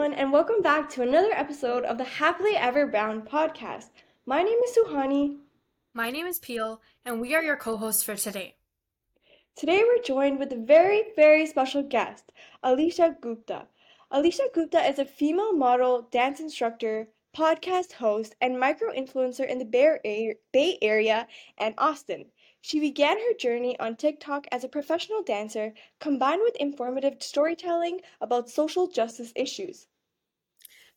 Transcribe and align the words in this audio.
everyone, 0.00 0.18
and 0.18 0.32
welcome 0.32 0.62
back 0.62 0.88
to 0.88 1.02
another 1.02 1.30
episode 1.32 1.84
of 1.84 1.98
the 1.98 2.04
Happily 2.04 2.56
Ever 2.56 2.86
Brown 2.86 3.20
podcast. 3.20 3.90
My 4.24 4.42
name 4.42 4.58
is 4.64 4.74
Suhani. 4.74 5.36
My 5.92 6.10
name 6.10 6.24
is 6.24 6.38
Peel, 6.38 6.80
and 7.04 7.20
we 7.20 7.34
are 7.34 7.42
your 7.42 7.58
co 7.58 7.76
hosts 7.76 8.02
for 8.02 8.16
today. 8.16 8.54
Today, 9.54 9.82
we're 9.84 10.02
joined 10.02 10.38
with 10.38 10.54
a 10.54 10.56
very, 10.56 11.02
very 11.16 11.44
special 11.44 11.82
guest, 11.82 12.32
Alisha 12.64 13.20
Gupta. 13.20 13.66
Alisha 14.10 14.50
Gupta 14.54 14.82
is 14.88 14.98
a 14.98 15.04
female 15.04 15.52
model, 15.52 16.08
dance 16.10 16.40
instructor, 16.40 17.08
podcast 17.36 17.92
host, 17.92 18.34
and 18.40 18.58
micro 18.58 18.94
influencer 18.94 19.46
in 19.46 19.58
the 19.58 19.66
Bay 19.66 20.78
Area 20.80 21.28
and 21.58 21.74
Austin. 21.76 22.24
She 22.62 22.80
began 22.80 23.18
her 23.18 23.34
journey 23.34 23.78
on 23.78 23.96
TikTok 23.96 24.46
as 24.50 24.64
a 24.64 24.68
professional 24.68 25.22
dancer, 25.22 25.74
combined 25.98 26.40
with 26.42 26.56
informative 26.56 27.22
storytelling 27.22 28.00
about 28.18 28.48
social 28.48 28.86
justice 28.86 29.32
issues. 29.36 29.88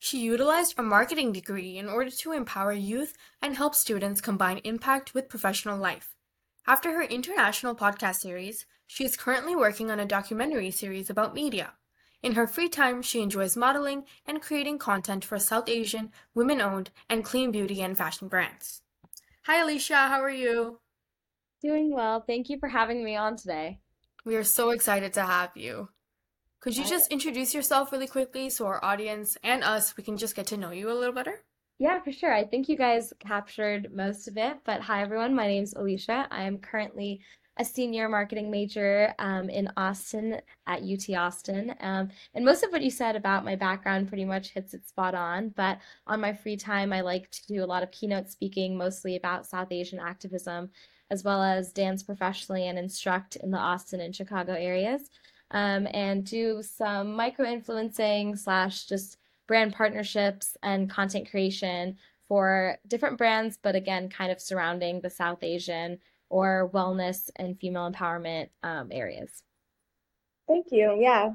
She 0.03 0.20
utilized 0.20 0.77
a 0.77 0.84
marketing 0.84 1.31
degree 1.31 1.77
in 1.77 1.88
order 1.88 2.11
to 2.11 2.34
empower 2.34 2.73
youth 2.73 3.16
and 3.41 3.55
help 3.55 3.73
students 3.73 4.20
combine 4.20 4.57
impact 4.66 5.13
with 5.13 5.30
professional 5.30 5.77
life. 5.77 6.13
After 6.67 6.91
her 6.91 7.03
international 7.03 7.73
podcast 7.73 8.17
series, 8.17 8.66
she 8.85 9.05
is 9.05 9.16
currently 9.16 9.55
working 9.55 9.89
on 9.89 10.02
a 10.02 10.05
documentary 10.05 10.71
series 10.71 11.09
about 11.09 11.34
media. 11.34 11.75
In 12.21 12.34
her 12.34 12.47
free 12.47 12.67
time, 12.67 13.02
she 13.02 13.21
enjoys 13.21 13.55
modeling 13.55 14.03
and 14.25 14.41
creating 14.41 14.77
content 14.77 15.23
for 15.23 15.39
South 15.39 15.70
Asian, 15.70 16.11
women 16.35 16.59
owned, 16.59 16.89
and 17.09 17.23
clean 17.23 17.49
beauty 17.49 17.81
and 17.81 17.97
fashion 17.97 18.27
brands. 18.27 18.81
Hi, 19.45 19.63
Alisha, 19.63 20.09
how 20.09 20.22
are 20.22 20.30
you? 20.30 20.81
Doing 21.61 21.94
well. 21.94 22.19
Thank 22.28 22.50
you 22.50 22.59
for 22.59 22.67
having 22.67 23.06
me 23.06 23.16
on 23.16 23.38
today. 23.38 23.80
We 24.25 24.35
are 24.35 24.44
so 24.44 24.72
excited 24.72 25.13
to 25.13 25.22
have 25.22 25.52
you. 25.56 25.88
Could 26.64 26.78
you 26.78 26.86
just 26.86 27.11
introduce 27.11 27.53
yourself 27.53 27.92
really 27.92 28.08
quickly 28.08 28.50
so 28.50 28.66
our 28.67 28.83
audience 28.86 29.36
and 29.44 29.66
us 29.66 29.97
we 29.97 30.03
can 30.03 30.16
just 30.16 30.33
get 30.33 30.47
to 30.47 30.56
know 30.56 30.72
you 30.72 30.89
a 30.89 30.95
little 30.95 31.14
better? 31.14 31.42
Yeah, 31.78 32.00
for 32.02 32.14
sure. 32.14 32.33
I 32.33 32.45
think 32.45 32.69
you 32.69 32.78
guys 32.78 33.11
captured 33.19 33.94
most 33.94 34.30
of 34.30 34.38
it. 34.38 34.59
But 34.64 34.80
hi, 34.80 35.02
everyone. 35.02 35.36
My 35.36 35.45
name's 35.45 35.73
Alisha. 35.73 36.25
I 36.31 36.44
am 36.44 36.58
currently 36.58 37.19
a 37.58 37.66
senior 37.66 38.08
marketing 38.08 38.50
major 38.50 39.14
um, 39.19 39.50
in 39.50 39.69
Austin 39.75 40.39
at 40.66 40.84
UT 40.84 41.14
Austin. 41.14 41.75
Um, 41.81 42.09
and 42.34 42.45
most 42.45 42.64
of 42.64 42.72
what 42.72 42.81
you 42.81 42.91
said 42.91 43.17
about 43.17 43.44
my 43.44 43.58
background 43.58 44.08
pretty 44.08 44.23
much 44.23 44.52
hits 44.52 44.73
it 44.73 44.88
spot 44.88 45.16
on. 45.16 45.50
But 45.50 45.80
on 46.08 46.22
my 46.22 46.31
free 46.31 46.56
time, 46.56 46.94
I 46.94 47.02
like 47.02 47.30
to 47.31 47.45
do 47.45 47.61
a 47.61 47.67
lot 47.67 47.84
of 47.84 47.91
keynote 47.91 48.30
speaking, 48.30 48.78
mostly 48.78 49.17
about 49.17 49.45
South 49.45 49.73
Asian 49.73 50.00
activism 50.00 50.69
as 51.14 51.23
well 51.23 51.44
as 51.44 51.72
dance 51.72 52.02
professionally 52.02 52.67
and 52.67 52.80
instruct 52.80 53.36
in 53.36 53.52
the 53.52 53.58
Austin 53.58 54.02
and 54.02 54.16
Chicago 54.16 54.53
areas, 54.53 55.11
um, 55.54 55.88
and 55.94 56.26
do 56.26 56.62
some 56.62 57.16
micro 57.16 57.46
influencing 57.46 58.36
slash 58.36 58.86
just 58.86 59.18
brand 59.48 59.73
partnerships 59.73 60.58
and 60.64 60.90
content 60.90 61.30
creation 61.30 61.98
for 62.28 62.78
different 62.88 63.18
brands, 63.18 63.58
but 63.62 63.76
again, 63.76 64.09
kind 64.09 64.31
of 64.31 64.42
surrounding 64.42 65.02
the 65.02 65.09
South 65.09 65.44
Asian 65.44 66.00
or 66.30 66.70
wellness 66.74 67.30
and 67.36 67.59
female 67.59 67.90
empowerment 67.92 68.50
um, 68.64 68.90
areas. 68.92 69.44
Thank 70.48 70.68
you. 70.72 70.98
Yeah, 71.00 71.30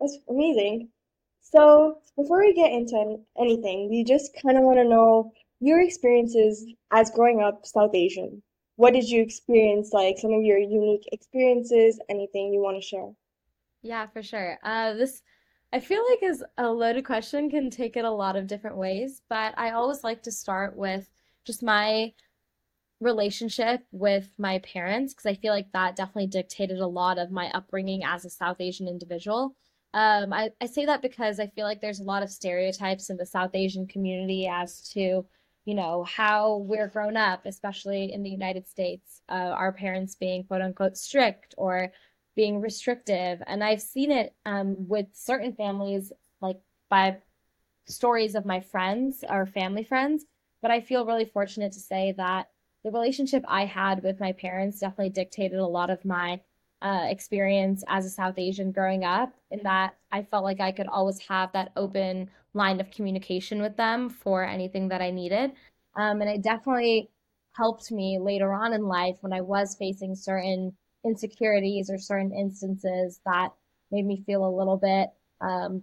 that's 0.00 0.18
amazing. 0.28 0.88
So, 1.40 1.98
before 2.16 2.40
we 2.40 2.54
get 2.54 2.72
into 2.72 3.16
anything, 3.38 3.88
we 3.90 4.04
just 4.04 4.36
kind 4.42 4.58
of 4.58 4.64
want 4.64 4.78
to 4.78 4.84
know 4.84 5.32
your 5.60 5.80
experiences 5.80 6.66
as 6.90 7.10
growing 7.10 7.40
up 7.40 7.64
South 7.64 7.94
Asian 7.94 8.42
what 8.78 8.94
did 8.94 9.08
you 9.10 9.20
experience 9.20 9.92
like 9.92 10.16
some 10.18 10.32
of 10.32 10.44
your 10.44 10.56
unique 10.56 11.02
experiences 11.10 11.98
anything 12.08 12.52
you 12.52 12.62
want 12.62 12.80
to 12.80 12.88
share 12.88 13.10
yeah 13.82 14.06
for 14.06 14.22
sure. 14.22 14.58
Uh, 14.62 14.94
this 14.94 15.22
i 15.72 15.78
feel 15.78 16.02
like 16.10 16.22
is 16.22 16.42
a 16.56 16.70
loaded 16.70 17.04
question 17.04 17.50
can 17.50 17.68
take 17.68 17.96
it 17.96 18.04
a 18.04 18.10
lot 18.10 18.36
of 18.36 18.46
different 18.46 18.76
ways 18.76 19.20
but 19.28 19.52
i 19.58 19.70
always 19.70 20.02
like 20.02 20.22
to 20.22 20.32
start 20.32 20.74
with 20.76 21.10
just 21.44 21.62
my 21.62 22.10
relationship 23.00 23.82
with 23.92 24.32
my 24.38 24.58
parents 24.60 25.12
because 25.12 25.26
i 25.26 25.34
feel 25.34 25.52
like 25.52 25.70
that 25.72 25.94
definitely 25.94 26.26
dictated 26.26 26.80
a 26.80 26.86
lot 26.86 27.18
of 27.18 27.30
my 27.30 27.50
upbringing 27.52 28.02
as 28.02 28.24
a 28.24 28.30
south 28.30 28.60
asian 28.60 28.88
individual. 28.88 29.54
Um, 29.94 30.32
I, 30.32 30.50
I 30.60 30.66
say 30.66 30.86
that 30.86 31.02
because 31.02 31.38
i 31.38 31.46
feel 31.48 31.66
like 31.66 31.80
there's 31.80 32.00
a 32.00 32.04
lot 32.04 32.22
of 32.22 32.30
stereotypes 32.30 33.10
in 33.10 33.16
the 33.18 33.26
south 33.26 33.54
asian 33.54 33.86
community 33.86 34.48
as 34.50 34.88
to 34.90 35.26
you 35.68 35.74
know, 35.74 36.02
how 36.04 36.64
we're 36.66 36.88
grown 36.88 37.14
up, 37.14 37.44
especially 37.44 38.10
in 38.10 38.22
the 38.22 38.30
United 38.30 38.66
States, 38.66 39.20
uh, 39.28 39.52
our 39.54 39.70
parents 39.70 40.14
being 40.14 40.42
quote 40.44 40.62
unquote 40.62 40.96
strict 40.96 41.54
or 41.58 41.92
being 42.38 42.60
restrictive. 42.60 43.42
And 43.48 43.64
I've 43.64 43.82
seen 43.82 44.12
it 44.12 44.32
um, 44.46 44.76
with 44.86 45.06
certain 45.12 45.52
families, 45.52 46.12
like 46.40 46.60
by 46.88 47.16
stories 47.88 48.36
of 48.36 48.46
my 48.46 48.60
friends 48.60 49.24
or 49.28 49.44
family 49.44 49.82
friends. 49.82 50.24
But 50.62 50.70
I 50.70 50.80
feel 50.80 51.04
really 51.04 51.24
fortunate 51.24 51.72
to 51.72 51.80
say 51.80 52.14
that 52.16 52.46
the 52.84 52.92
relationship 52.92 53.44
I 53.48 53.64
had 53.64 54.04
with 54.04 54.20
my 54.20 54.30
parents 54.30 54.78
definitely 54.78 55.10
dictated 55.10 55.58
a 55.58 55.66
lot 55.66 55.90
of 55.90 56.04
my 56.04 56.40
uh, 56.80 57.06
experience 57.08 57.82
as 57.88 58.06
a 58.06 58.10
South 58.10 58.38
Asian 58.38 58.70
growing 58.70 59.02
up, 59.02 59.34
in 59.50 59.60
that 59.64 59.96
I 60.12 60.22
felt 60.22 60.44
like 60.44 60.60
I 60.60 60.70
could 60.70 60.86
always 60.86 61.18
have 61.26 61.50
that 61.54 61.72
open 61.74 62.30
line 62.54 62.78
of 62.80 62.92
communication 62.92 63.60
with 63.60 63.76
them 63.76 64.08
for 64.08 64.44
anything 64.44 64.86
that 64.90 65.02
I 65.02 65.10
needed. 65.10 65.50
Um, 65.96 66.20
and 66.20 66.30
it 66.30 66.42
definitely 66.42 67.10
helped 67.56 67.90
me 67.90 68.20
later 68.20 68.52
on 68.52 68.74
in 68.74 68.84
life 68.86 69.16
when 69.22 69.32
I 69.32 69.40
was 69.40 69.74
facing 69.76 70.14
certain 70.14 70.76
insecurities 71.08 71.90
or 71.90 71.98
certain 71.98 72.32
instances 72.32 73.20
that 73.24 73.52
made 73.90 74.04
me 74.04 74.22
feel 74.26 74.46
a 74.46 74.56
little 74.56 74.76
bit 74.76 75.08
um, 75.40 75.82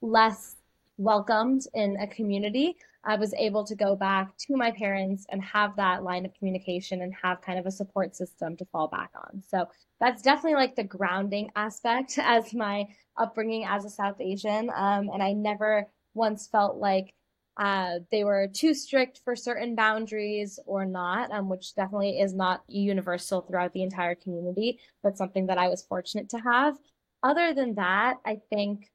less 0.00 0.56
welcomed 0.98 1.62
in 1.74 1.96
a 1.96 2.06
community. 2.06 2.76
I 3.02 3.16
was 3.16 3.32
able 3.34 3.64
to 3.64 3.74
go 3.74 3.96
back 3.96 4.36
to 4.38 4.56
my 4.56 4.70
parents 4.70 5.24
and 5.30 5.42
have 5.42 5.76
that 5.76 6.02
line 6.02 6.26
of 6.26 6.34
communication 6.34 7.00
and 7.00 7.14
have 7.22 7.40
kind 7.40 7.58
of 7.58 7.64
a 7.64 7.70
support 7.70 8.14
system 8.14 8.56
to 8.58 8.64
fall 8.66 8.88
back 8.88 9.10
on. 9.14 9.42
So 9.48 9.68
that's 10.00 10.20
definitely 10.20 10.56
like 10.56 10.76
the 10.76 10.84
grounding 10.84 11.50
aspect 11.56 12.18
as 12.22 12.52
my 12.52 12.86
upbringing 13.16 13.64
as 13.64 13.84
a 13.84 13.90
South 13.90 14.20
Asian. 14.20 14.70
Um, 14.74 15.08
and 15.12 15.22
I 15.22 15.32
never 15.32 15.88
once 16.14 16.46
felt 16.46 16.76
like 16.76 17.14
uh, 17.56 17.98
they 18.10 18.24
were 18.24 18.48
too 18.52 18.72
strict 18.74 19.20
for 19.24 19.36
certain 19.36 19.74
boundaries 19.74 20.58
or 20.66 20.84
not, 20.84 21.30
um, 21.30 21.48
which 21.48 21.74
definitely 21.74 22.20
is 22.20 22.34
not 22.34 22.62
universal 22.68 23.42
throughout 23.42 23.72
the 23.72 23.82
entire 23.82 24.14
community, 24.14 24.78
but 25.02 25.18
something 25.18 25.46
that 25.46 25.58
I 25.58 25.68
was 25.68 25.82
fortunate 25.82 26.28
to 26.30 26.38
have. 26.38 26.76
Other 27.22 27.52
than 27.52 27.74
that, 27.74 28.16
I 28.24 28.38
think 28.48 28.90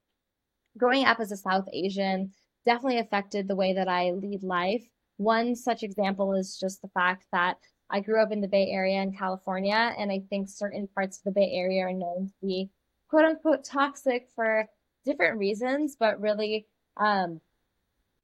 growing 0.77 1.05
up 1.05 1.19
as 1.19 1.31
a 1.31 1.37
South 1.37 1.67
Asian 1.71 2.31
definitely 2.65 2.99
affected 2.99 3.47
the 3.47 3.55
way 3.55 3.73
that 3.73 3.87
I 3.87 4.11
lead 4.11 4.43
life. 4.43 4.83
One 5.17 5.55
such 5.55 5.83
example 5.83 6.33
is 6.33 6.57
just 6.59 6.81
the 6.81 6.89
fact 6.89 7.25
that 7.31 7.57
I 7.89 7.99
grew 7.99 8.21
up 8.21 8.31
in 8.31 8.41
the 8.41 8.47
Bay 8.47 8.69
Area 8.71 9.01
in 9.01 9.15
California, 9.15 9.93
and 9.97 10.11
I 10.11 10.23
think 10.29 10.49
certain 10.49 10.87
parts 10.87 11.17
of 11.17 11.23
the 11.23 11.39
Bay 11.39 11.51
Area 11.53 11.83
are 11.83 11.93
known 11.93 12.27
to 12.27 12.33
be 12.41 12.71
quote 13.09 13.25
unquote 13.25 13.63
toxic 13.63 14.27
for 14.35 14.67
different 15.05 15.37
reasons, 15.37 15.95
but 15.99 16.19
really, 16.19 16.65
um, 16.97 17.39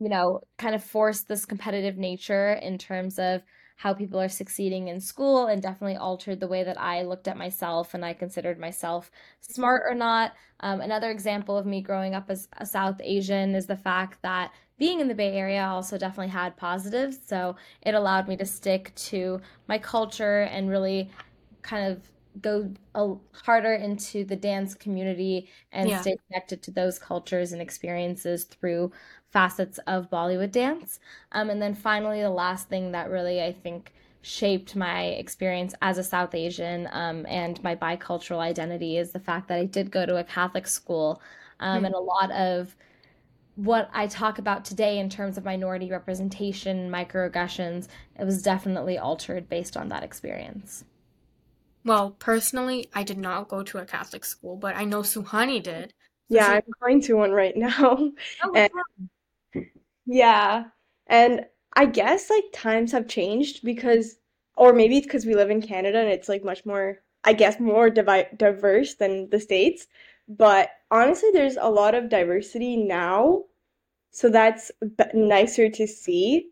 you 0.02 0.10
know, 0.10 0.42
kind 0.58 0.74
of 0.74 0.84
force 0.84 1.22
this 1.22 1.46
competitive 1.46 1.96
nature 1.96 2.54
in 2.54 2.80
terms 2.80 3.20
of 3.20 3.44
how 3.78 3.94
people 3.94 4.20
are 4.20 4.28
succeeding 4.30 4.88
in 4.88 5.00
school 5.00 5.46
and 5.46 5.62
definitely 5.62 5.96
altered 5.96 6.40
the 6.40 6.48
way 6.48 6.64
that 6.64 6.82
I 6.82 7.04
looked 7.04 7.28
at 7.28 7.38
myself 7.38 7.94
and 7.94 8.04
I 8.04 8.14
considered 8.14 8.60
myself 8.60 9.12
smart 9.42 9.84
or 9.88 9.94
not. 9.94 10.34
Um, 10.62 10.82
another 10.82 11.12
example 11.12 11.56
of 11.56 11.68
me 11.68 11.84
growing 11.84 12.16
up 12.16 12.32
as 12.32 12.48
a 12.58 12.66
South 12.66 13.00
Asian 13.04 13.54
is 13.54 13.68
the 13.68 13.78
fact 13.78 14.20
that 14.24 14.52
being 14.80 15.02
in 15.02 15.08
the 15.08 15.14
Bay 15.14 15.34
Area 15.34 15.66
also 15.66 16.00
definitely 16.00 16.32
had 16.32 16.58
positives. 16.58 17.20
So 17.24 17.56
it 17.84 17.94
allowed 17.94 18.28
me 18.28 18.36
to 18.38 18.46
stick 18.46 18.94
to 18.96 19.40
my 19.68 19.78
culture 19.78 20.42
and 20.42 20.68
really 20.68 21.12
kind 21.62 21.92
of 21.92 22.02
go 22.40 22.72
a, 22.96 23.14
harder 23.34 23.74
into 23.74 24.24
the 24.24 24.36
dance 24.36 24.74
community 24.74 25.50
and 25.72 25.90
yeah. 25.90 26.02
stay 26.02 26.16
connected 26.28 26.62
to 26.64 26.72
those 26.72 26.98
cultures 26.98 27.52
and 27.52 27.62
experiences 27.62 28.46
through 28.46 28.92
facets 29.32 29.80
of 29.88 30.10
Bollywood 30.10 30.52
dance. 30.52 31.00
Um, 31.32 31.50
and 31.50 31.62
then 31.62 31.74
finally, 31.74 32.22
the 32.22 32.30
last 32.30 32.70
thing 32.70 32.92
that 32.92 33.10
really 33.10 33.44
I 33.44 33.52
think 33.52 33.94
shaped 34.22 34.76
my 34.76 35.04
experience 35.04 35.74
as 35.82 35.98
a 35.98 36.04
South 36.04 36.36
Asian 36.36 36.88
um, 36.92 37.26
and 37.28 37.62
my 37.64 37.76
bicultural 37.76 38.40
identity 38.40 38.98
is 38.98 39.12
the 39.12 39.20
fact 39.20 39.48
that 39.48 39.58
I 39.58 39.66
did 39.66 39.92
go 39.92 40.06
to 40.06 40.18
a 40.18 40.24
Catholic 40.24 40.68
school. 40.68 41.22
Um, 41.60 41.78
mm-hmm. 41.78 41.86
And 41.86 41.96
a 41.96 42.00
lot 42.00 42.32
of 42.32 42.76
what 43.56 43.90
I 43.94 44.08
talk 44.08 44.40
about 44.40 44.64
today 44.64 45.00
in 45.00 45.10
terms 45.10 45.38
of 45.38 45.46
minority 45.46 45.90
representation, 45.90 46.90
microaggressions, 46.90 47.88
it 48.20 48.26
was 48.26 48.42
definitely 48.42 48.98
altered 48.98 49.50
based 49.50 49.76
on 49.76 49.90
that 49.90 50.04
experience. 50.04 50.86
Well, 51.84 52.12
personally, 52.12 52.90
I 52.94 53.04
did 53.04 53.18
not 53.18 53.48
go 53.48 53.64
to 53.64 53.78
a 53.80 53.86
Catholic 53.86 54.24
school, 54.26 54.56
but 54.56 54.76
I 54.76 54.86
know 54.86 55.02
Suhani 55.02 55.62
did. 55.62 55.94
Yeah, 56.30 56.48
I'm 56.48 56.62
going 56.80 57.02
to 57.02 57.18
one 57.18 57.32
right 57.32 57.56
now. 57.58 58.12
Oh, 58.44 58.54
and, 58.56 58.72
yeah. 60.06 60.66
And 61.08 61.46
I 61.76 61.86
guess 61.86 62.30
like 62.30 62.44
times 62.54 62.92
have 62.92 63.08
changed 63.08 63.64
because, 63.64 64.18
or 64.56 64.74
maybe 64.74 64.98
it's 64.98 65.08
because 65.08 65.26
we 65.26 65.36
live 65.36 65.50
in 65.50 65.62
Canada 65.62 66.00
and 66.00 66.10
it's 66.10 66.30
like 66.30 66.44
much 66.44 66.66
more, 66.66 67.00
I 67.24 67.34
guess, 67.34 67.60
more 67.60 67.90
divi 67.90 68.26
diverse 68.36 68.96
than 68.96 69.30
the 69.30 69.40
States. 69.40 69.88
But 70.28 70.70
honestly, 70.90 71.30
there's 71.34 71.58
a 71.60 71.70
lot 71.70 71.96
of 71.96 72.10
diversity 72.10 72.78
now, 72.78 73.44
so 74.12 74.30
that's 74.30 74.72
b 74.82 75.06
nicer 75.14 75.70
to 75.70 75.88
see. 75.88 76.52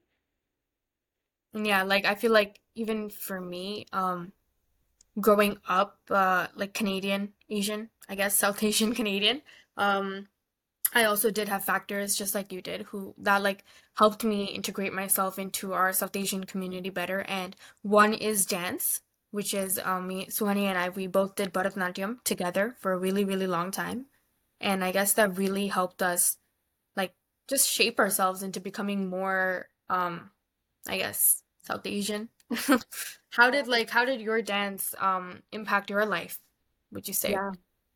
Yeah, 1.53 1.83
like 1.83 2.05
I 2.05 2.15
feel 2.15 2.31
like 2.31 2.59
even 2.75 3.09
for 3.09 3.39
me, 3.41 3.85
um, 3.91 4.33
growing 5.19 5.57
up, 5.67 5.99
uh, 6.09 6.47
like 6.55 6.73
Canadian, 6.73 7.33
Asian, 7.49 7.89
I 8.07 8.15
guess, 8.15 8.35
South 8.37 8.61
Asian 8.63 8.93
Canadian, 8.93 9.41
um, 9.77 10.27
I 10.93 11.03
also 11.03 11.29
did 11.29 11.49
have 11.49 11.63
factors 11.63 12.15
just 12.15 12.33
like 12.33 12.51
you 12.51 12.61
did, 12.61 12.81
who 12.81 13.13
that 13.19 13.43
like 13.43 13.63
helped 13.95 14.23
me 14.23 14.45
integrate 14.45 14.93
myself 14.93 15.37
into 15.37 15.73
our 15.73 15.93
South 15.93 16.15
Asian 16.15 16.45
community 16.45 16.89
better. 16.89 17.21
And 17.21 17.55
one 17.83 18.13
is 18.13 18.45
dance, 18.45 19.01
which 19.31 19.53
is 19.53 19.79
um, 19.83 20.07
me, 20.07 20.25
Suhani 20.27 20.63
and 20.63 20.77
I, 20.77 20.89
we 20.89 21.05
both 21.05 21.35
did 21.35 21.53
Bharatanatyam 21.53 22.23
together 22.23 22.75
for 22.79 22.91
a 22.91 22.97
really, 22.97 23.23
really 23.23 23.45
long 23.45 23.69
time. 23.71 24.07
And 24.59 24.83
I 24.83 24.91
guess 24.91 25.13
that 25.13 25.37
really 25.37 25.67
helped 25.67 26.01
us 26.01 26.37
like 26.95 27.13
just 27.47 27.69
shape 27.69 27.99
ourselves 27.99 28.41
into 28.41 28.59
becoming 28.59 29.09
more, 29.09 29.67
um, 29.89 30.31
I 30.87 30.97
guess, 30.97 31.43
South 31.63 31.85
Asian. 31.85 32.29
How 33.31 33.49
did 33.51 33.67
like 33.67 33.89
how 33.89 34.05
did 34.05 34.21
your 34.21 34.41
dance 34.41 34.95
um 34.97 35.43
impact 35.51 35.89
your 35.89 36.05
life, 36.05 36.39
would 36.91 37.07
you 37.07 37.13
say? 37.13 37.31
Yeah. 37.31 37.51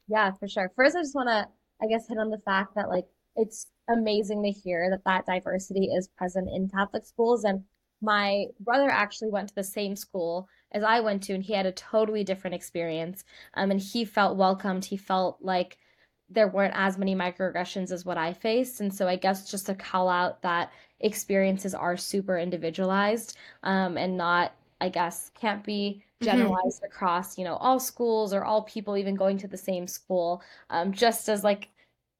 Yeah, 0.07 0.31
for 0.31 0.47
sure. 0.47 0.71
First, 0.75 0.95
I 0.95 1.01
just 1.01 1.15
want 1.15 1.29
to, 1.29 1.47
I 1.81 1.87
guess, 1.87 2.07
hit 2.07 2.17
on 2.17 2.29
the 2.29 2.41
fact 2.45 2.75
that 2.75 2.89
like 2.89 3.05
it's 3.35 3.67
amazing 3.89 4.43
to 4.43 4.51
hear 4.51 4.89
that 4.91 5.03
that 5.05 5.25
diversity 5.25 5.85
is 5.85 6.07
present 6.07 6.49
in 6.53 6.69
Catholic 6.69 7.05
schools. 7.05 7.43
And 7.43 7.63
my 8.01 8.45
brother 8.59 8.89
actually 8.89 9.31
went 9.31 9.49
to 9.49 9.55
the 9.55 9.63
same 9.63 9.95
school 9.95 10.47
as 10.71 10.83
I 10.83 10.99
went 10.99 11.23
to, 11.23 11.33
and 11.33 11.43
he 11.43 11.53
had 11.53 11.65
a 11.65 11.71
totally 11.71 12.23
different 12.23 12.55
experience. 12.55 13.23
Um, 13.53 13.71
and 13.71 13.79
he 13.79 14.05
felt 14.05 14.37
welcomed. 14.37 14.85
He 14.85 14.97
felt 14.97 15.37
like 15.41 15.77
there 16.29 16.47
weren't 16.47 16.75
as 16.75 16.97
many 16.97 17.15
microaggressions 17.15 17.91
as 17.91 18.05
what 18.05 18.17
I 18.17 18.33
faced. 18.33 18.81
And 18.81 18.93
so 18.93 19.07
I 19.07 19.15
guess 19.15 19.49
just 19.49 19.67
to 19.67 19.75
call 19.75 20.09
out 20.09 20.41
that 20.41 20.71
experiences 21.03 21.75
are 21.75 21.97
super 21.97 22.37
individualized, 22.39 23.37
um, 23.63 23.97
and 23.97 24.17
not, 24.17 24.53
I 24.81 24.89
guess, 24.89 25.31
can't 25.35 25.63
be 25.63 26.03
hmm 26.21 26.53
generalized 26.63 26.83
across, 26.83 27.37
you 27.37 27.43
know, 27.45 27.55
all 27.57 27.79
schools 27.79 28.33
or 28.33 28.43
all 28.45 28.63
people 28.63 28.97
even 28.97 29.15
going 29.15 29.37
to 29.39 29.47
the 29.47 29.57
same 29.57 29.87
school. 29.87 30.41
Um, 30.71 30.93
just 30.93 31.29
as 31.29 31.43
like 31.43 31.69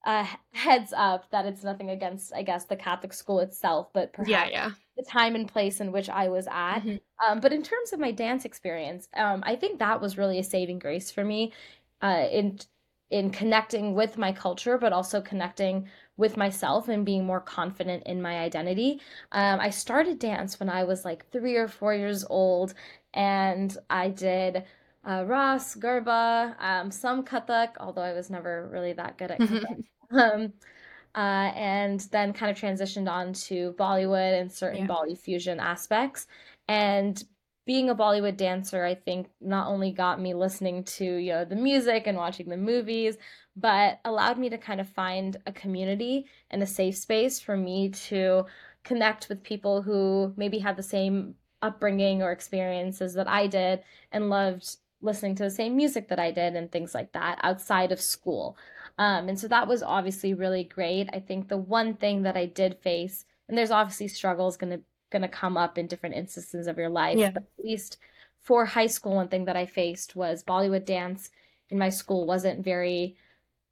a 0.06 0.27
heads 0.53 0.94
up 0.95 1.30
that 1.31 1.45
it's 1.45 1.63
nothing 1.63 1.89
against, 1.89 2.33
I 2.33 2.44
guess, 2.44 2.65
the 2.65 2.75
Catholic 2.75 3.13
school 3.13 3.39
itself, 3.39 3.91
but 3.94 4.13
perhaps 4.13 4.51
yeah. 4.51 4.71
the 4.97 5.03
time 5.03 5.35
and 5.35 5.47
place 5.47 5.80
in 5.81 5.91
which 5.91 6.09
I 6.09 6.27
was 6.30 6.47
at. 6.51 6.83
hmm 6.83 6.97
Um, 7.25 7.39
but 7.39 7.53
in 7.53 7.63
terms 7.63 7.94
of 7.94 8.00
my 8.00 8.12
dance 8.12 8.45
experience, 8.45 9.07
um, 9.15 9.44
I 9.45 9.56
think 9.56 9.80
that 9.80 10.01
was 10.01 10.18
really 10.18 10.39
a 10.39 10.44
saving 10.44 10.80
grace 10.80 11.09
for 11.12 11.24
me, 11.24 11.53
uh, 12.01 12.27
in 12.31 12.59
in 13.09 13.30
connecting 13.30 13.94
with 13.94 14.18
my 14.18 14.31
culture, 14.33 14.77
but 14.77 14.91
also 14.94 15.21
connecting 15.21 15.88
with 16.18 16.38
myself 16.38 16.88
and 16.89 17.06
being 17.06 17.25
more 17.25 17.42
confident 17.42 18.04
in 18.06 18.21
my 18.21 18.39
identity. 18.39 19.01
Um, 19.31 19.60
I 19.60 19.69
started 19.71 20.19
dance 20.19 20.60
when 20.60 20.69
I 20.69 20.83
was 20.83 21.06
like 21.06 21.30
three 21.31 21.56
or 21.56 21.68
four 21.68 21.94
years 21.95 22.24
old, 22.30 22.74
and 23.13 23.75
I 23.89 24.10
did 24.10 24.63
uh, 25.06 25.24
Ras, 25.27 25.75
Garba, 25.75 26.56
um, 26.62 26.92
some 26.92 27.24
Kathak, 27.25 27.74
although 27.80 28.01
I 28.01 28.13
was 28.13 28.30
never 28.30 28.68
really 28.71 28.94
that 28.94 29.18
good 29.18 29.31
at 29.31 29.44
Kathak. 29.45 29.77
Um, 30.12 30.54
uh, 31.15 31.51
and 31.56 32.00
then 32.12 32.33
kind 32.33 32.51
of 32.51 32.57
transitioned 32.57 33.09
on 33.09 33.33
to 33.33 33.74
Bollywood 33.74 34.39
and 34.39 34.51
certain 34.51 34.80
Yeah. 34.80 34.88
Bollywood 34.88 35.18
fusion 35.19 35.59
aspects. 35.59 36.27
And 36.68 37.24
being 37.65 37.89
a 37.89 37.95
Bollywood 37.95 38.38
dancer, 38.38 38.83
I 38.83 38.95
think 38.95 39.27
not 39.39 39.68
only 39.68 39.92
got 39.92 40.19
me 40.19 40.33
listening 40.33 40.83
to, 40.83 41.06
you 41.06 41.31
know, 41.31 41.45
the 41.45 41.56
music 41.56 42.07
and 42.07 42.18
watching 42.18 42.50
the 42.50 42.57
movies, 42.57 43.18
but 43.56 44.00
allowed 44.04 44.38
me 44.38 44.50
to 44.50 44.57
kind 44.57 44.81
of 44.81 44.89
find 44.89 45.38
a 45.45 45.51
community 45.51 46.25
and 46.51 46.62
a 46.62 46.68
safe 46.68 46.98
space 46.98 47.39
for 47.39 47.56
me 47.56 47.89
to 47.89 48.45
connect 48.83 49.30
with 49.30 49.44
people 49.44 49.81
who 49.81 50.33
maybe 50.36 50.60
had 50.60 50.75
the 50.75 50.83
same 50.83 51.36
upbringing 51.62 52.21
or 52.21 52.31
experiences 52.31 53.13
that 53.13 53.27
I 53.27 53.48
did 53.48 53.83
and 54.12 54.30
loved 54.30 54.77
listening 55.01 55.36
to 55.36 55.44
the 55.44 55.50
same 55.50 55.75
music 55.75 56.09
that 56.09 56.19
I 56.19 56.31
did 56.31 56.56
and 56.56 56.71
things 56.71 56.94
like 56.94 57.13
that 57.13 57.39
outside 57.44 57.92
of 57.92 58.01
school. 58.01 58.57
Um, 58.98 59.30
and 59.30 59.39
so 59.39 59.48
that 59.48 59.68
was 59.68 59.83
obviously 59.83 60.33
really 60.33 60.63
great. 60.63 61.09
I 61.13 61.19
think 61.19 61.48
the 61.48 61.57
one 61.57 61.95
thing 61.95 62.24
that 62.24 62.38
I 62.38 62.45
did 62.45 62.77
face, 62.80 63.25
and 63.48 63.57
there's 63.57 63.71
obviously 63.71 64.07
struggles 64.07 64.57
gonna 65.13 65.27
gonna 65.27 65.31
come 65.31 65.56
up 65.57 65.77
in 65.77 65.88
different 65.88 66.15
instances 66.15 66.68
of 66.68 66.77
your 66.77 66.89
life, 66.89 67.18
Yeah. 67.18 67.31
but 67.31 67.44
at 67.44 67.65
least 67.65 67.98
for 68.42 68.65
high 68.65 68.88
school, 68.88 69.15
one 69.15 69.30
thing 69.30 69.45
that 69.45 69.56
I 69.56 69.65
faced 69.65 70.15
was 70.15 70.44
Bollywood 70.44 70.86
dance 70.86 71.30
in 71.69 71.77
my 71.77 71.89
school 71.89 72.25
wasn't 72.25 72.63
very 72.63 73.15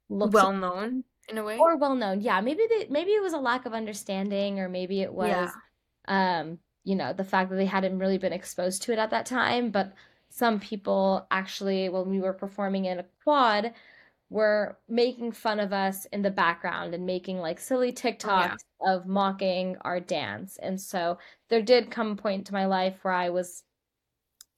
looked 0.08 0.32
Well 0.34 0.52
known 0.52 1.04
in 1.28 1.38
a 1.38 1.44
way. 1.44 1.58
or 1.58 1.76
well 1.76 1.94
known. 1.94 2.20
Yeah, 2.20 2.40
maybe 2.40 2.66
they, 2.68 2.86
maybe 2.88 3.10
it 3.10 3.22
was 3.22 3.34
a 3.34 3.38
lack 3.38 3.66
of 3.66 3.74
understanding, 3.74 4.58
or 4.60 4.68
maybe 4.68 5.02
it 5.02 5.12
was, 5.12 5.50
Yeah. 6.08 6.40
um, 6.40 6.58
you 6.84 6.94
know, 6.96 7.12
the 7.12 7.24
fact 7.24 7.50
that 7.50 7.56
they 7.56 7.66
hadn't 7.66 7.98
really 7.98 8.18
been 8.18 8.32
exposed 8.32 8.82
to 8.82 8.92
it 8.92 8.98
at 8.98 9.10
that 9.10 9.26
time. 9.26 9.70
But 9.70 9.92
some 10.30 10.58
people 10.60 11.26
actually, 11.30 11.88
when 11.90 12.08
we 12.08 12.20
were 12.20 12.32
performing 12.32 12.86
in 12.86 12.98
a 12.98 13.04
quad, 13.22 13.74
were 14.30 14.78
making 14.88 15.32
fun 15.32 15.60
of 15.60 15.72
us 15.74 16.06
in 16.06 16.22
the 16.22 16.30
background 16.30 16.94
and 16.94 17.04
making 17.04 17.38
like 17.38 17.60
silly 17.60 17.88
Oh 17.88 17.92
yeah. 17.92 18.56
Of 18.84 19.06
mocking 19.06 19.76
our 19.82 20.00
dance. 20.00 20.56
And 20.58 20.80
so 20.80 21.18
there 21.48 21.62
did 21.62 21.90
come 21.90 22.12
a 22.12 22.16
point 22.16 22.46
to 22.48 22.52
my 22.52 22.66
life 22.66 23.04
where 23.04 23.14
I 23.14 23.30
was 23.30 23.64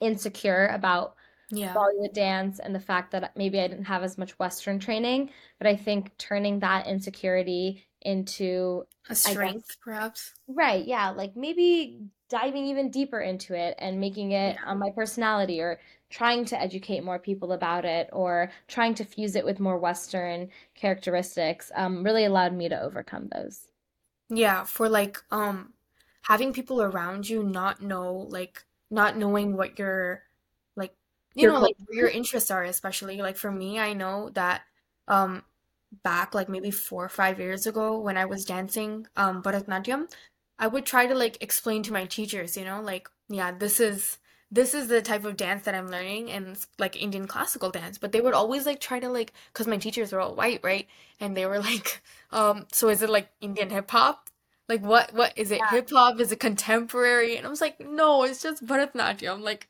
insecure 0.00 0.66
about 0.68 1.16
Yeah. 1.50 1.76
Bollywood 1.76 2.14
dance 2.14 2.58
and 2.60 2.74
the 2.74 2.80
fact 2.80 3.12
that 3.12 3.36
maybe 3.36 3.60
I 3.60 3.68
didn't 3.68 3.84
have 3.86 4.02
as 4.02 4.18
much 4.18 4.38
Western 4.38 4.78
training, 4.78 5.30
but 5.58 5.66
I 5.68 5.76
think 5.76 6.16
turning 6.18 6.60
that 6.60 6.86
insecurity 6.86 7.84
into, 8.02 8.86
A 9.08 9.14
I 9.24 9.34
guess, 9.36 9.54
strength, 9.54 9.78
perhaps. 9.80 10.34
right, 10.48 10.84
yeah, 10.86 11.10
like 11.10 11.36
maybe 11.36 12.08
diving 12.28 12.66
even 12.66 12.90
deeper 12.90 13.20
into 13.20 13.54
it 13.54 13.74
and 13.78 14.00
making 14.00 14.32
it 14.32 14.56
Yeah. 14.56 14.64
on 14.64 14.78
my 14.78 14.90
personality 14.90 15.60
or 15.60 15.80
trying 16.10 16.44
to 16.46 16.60
educate 16.60 17.04
more 17.04 17.18
people 17.18 17.52
about 17.52 17.84
it 17.84 18.08
or 18.12 18.50
trying 18.68 18.94
to 18.96 19.04
fuse 19.04 19.36
it 19.36 19.44
with 19.44 19.60
more 19.60 19.78
Western 19.78 20.50
characteristics, 20.74 21.72
um, 21.74 22.04
really 22.04 22.24
allowed 22.24 22.54
me 22.54 22.68
to 22.68 22.80
overcome 22.82 23.28
those. 23.32 23.68
Yeah, 24.28 24.64
for 24.64 24.88
like 24.88 25.22
um 25.30 25.74
having 26.22 26.52
people 26.52 26.80
around 26.82 27.28
you 27.28 27.42
not 27.42 27.82
know 27.82 28.12
like 28.30 28.64
not 28.90 29.16
knowing 29.16 29.56
what 29.56 29.78
your 29.78 30.22
like 30.76 30.94
you 31.34 31.46
Your 31.46 31.52
know 31.52 31.60
like 31.60 31.76
where 31.86 31.98
your 31.98 32.08
interests 32.08 32.50
are 32.50 32.64
especially. 32.64 33.20
Like 33.22 33.36
for 33.36 33.50
me 33.52 33.78
I 33.78 33.92
know 33.92 34.30
that 34.30 34.62
um 35.08 35.44
back 36.02 36.34
like 36.34 36.48
maybe 36.48 36.70
four 36.70 37.04
or 37.04 37.08
five 37.08 37.38
years 37.38 37.66
ago 37.66 37.98
when 38.00 38.16
I 38.16 38.24
was 38.24 38.44
dancing 38.44 39.06
um 39.16 39.42
Bharatanatyam 39.42 40.10
I 40.58 40.66
would 40.68 40.86
try 40.86 41.06
to 41.06 41.14
like 41.14 41.42
explain 41.42 41.82
to 41.84 41.92
my 41.92 42.06
teachers 42.06 42.56
you 42.56 42.64
know 42.64 42.80
like 42.80 43.08
yeah 43.28 43.52
this 43.52 43.78
is 43.80 44.18
this 44.54 44.74
is 44.74 44.88
the 44.88 45.02
type 45.02 45.24
of 45.24 45.36
dance 45.36 45.64
that 45.64 45.74
I'm 45.74 45.88
learning 45.90 46.30
and 46.30 46.48
it's 46.48 46.66
like 46.78 47.00
Indian 47.00 47.26
classical 47.26 47.70
dance 47.70 47.98
but 47.98 48.12
they 48.12 48.20
would 48.20 48.34
always 48.34 48.66
like 48.66 48.80
try 48.80 49.00
to 49.00 49.08
like 49.08 49.32
because 49.52 49.66
my 49.66 49.78
teachers 49.78 50.12
were 50.12 50.20
all 50.20 50.34
white 50.34 50.60
right 50.62 50.86
and 51.20 51.36
they 51.36 51.46
were 51.46 51.60
like 51.70 52.02
um, 52.32 52.66
so 52.72 52.88
is 52.88 53.02
it 53.02 53.10
like 53.10 53.28
Indian 53.40 53.70
hip 53.70 53.90
hop? 53.90 54.30
Like 54.68 54.82
what 54.82 55.12
what 55.14 55.32
is 55.36 55.50
it 55.50 55.58
Yeah. 55.60 55.70
hip 55.70 55.90
hop? 55.90 56.20
Is 56.20 56.32
it 56.32 56.40
contemporary? 56.40 57.36
And 57.36 57.46
I 57.46 57.50
was 57.50 57.60
like, 57.60 57.80
no, 57.80 58.24
it's 58.24 58.42
just 58.42 58.64
Bharatanatyam. 58.66 59.40
Like, 59.42 59.68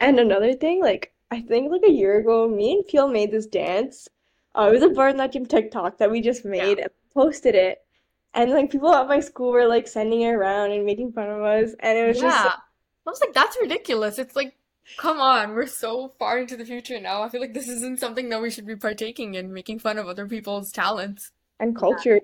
And 0.00 0.18
another 0.20 0.52
thing, 0.52 0.80
like 0.82 1.14
I 1.30 1.40
think 1.40 1.70
like 1.70 1.82
a 1.84 1.90
year 1.90 2.18
ago, 2.18 2.46
me 2.46 2.74
and 2.74 2.86
Peel 2.86 3.08
made 3.08 3.30
this 3.30 3.46
dance. 3.46 4.08
Uh, 4.54 4.68
it 4.68 4.72
was 4.74 4.82
a 4.82 4.88
Bharatanatyam 4.88 5.48
TikTok 5.48 5.96
that 5.98 6.10
we 6.10 6.20
just 6.20 6.44
yeah. 6.56 6.74
made 6.74 6.78
and 6.78 6.90
posted 7.14 7.54
it. 7.54 7.82
And 8.34 8.50
like 8.50 8.70
people 8.70 8.92
at 8.94 9.08
my 9.08 9.20
school 9.20 9.52
were 9.52 9.66
like 9.66 9.86
sending 9.88 10.20
it 10.22 10.32
around 10.32 10.72
and 10.72 10.84
making 10.84 11.12
fun 11.12 11.30
of 11.30 11.42
us, 11.42 11.74
and 11.80 11.96
it 11.98 12.06
was 12.06 12.20
just 12.20 12.44
Yeah. 12.44 12.56
I 13.06 13.10
was 13.10 13.20
like, 13.20 13.34
that's 13.34 13.56
ridiculous. 13.60 14.18
It's 14.18 14.36
like, 14.36 14.56
come 14.96 15.20
on, 15.20 15.52
we're 15.54 15.66
so 15.66 16.14
far 16.18 16.38
into 16.38 16.56
the 16.56 16.64
future 16.64 17.00
now. 17.00 17.22
I 17.22 17.28
feel 17.28 17.40
like 17.40 17.54
this 17.54 17.68
isn't 17.68 18.00
something 18.00 18.28
that 18.28 18.40
we 18.42 18.50
should 18.50 18.66
be 18.66 18.76
partaking 18.76 19.34
in, 19.34 19.52
making 19.52 19.80
fun 19.80 19.98
of 19.98 20.08
other 20.08 20.26
people's 20.28 20.72
talents. 20.72 21.32
and 21.60 21.76
Yeah. 21.80 22.04
culture. 22.04 22.20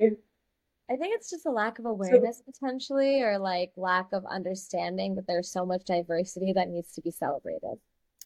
I 0.91 0.97
think 0.97 1.15
it's 1.15 1.31
just 1.31 1.47
a 1.47 1.51
lack 1.51 1.79
of 1.79 1.87
So 2.03 2.17
awareness 2.17 2.43
potentially, 2.43 3.23
or 3.23 3.39
like 3.39 3.73
lack 3.77 4.13
of 4.13 4.25
understanding 4.27 5.15
that 5.17 5.27
there's 5.27 5.51
so 5.51 5.67
much 5.67 5.85
diversity 5.85 6.53
that 6.55 6.69
needs 6.69 6.93
to 6.95 7.03
be 7.03 7.11
celebrated. 7.11 7.79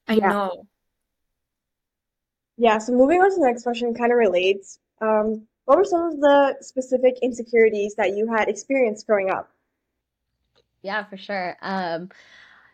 I 0.07 0.21
yeah, 0.21 0.21
know. 0.21 0.69
yeah. 2.57 2.79
So 2.79 2.93
moving 2.93 3.21
on 3.21 3.31
to 3.31 3.37
the 3.37 3.47
next 3.47 3.63
question, 3.63 3.95
kind 3.95 4.13
of 4.13 4.19
relates. 4.19 4.79
Um, 5.01 5.47
what 5.65 5.79
were 5.79 5.85
some 5.85 6.03
of 6.13 6.21
the 6.21 6.57
specific 6.61 7.19
insecurities 7.23 7.95
that 7.97 8.17
you 8.17 8.27
had 8.33 8.49
experienced 8.49 9.07
growing 9.07 9.31
up? 9.31 9.51
Yeah, 10.83 11.05
for 11.05 11.17
sure. 11.17 11.57
Um, 11.63 12.11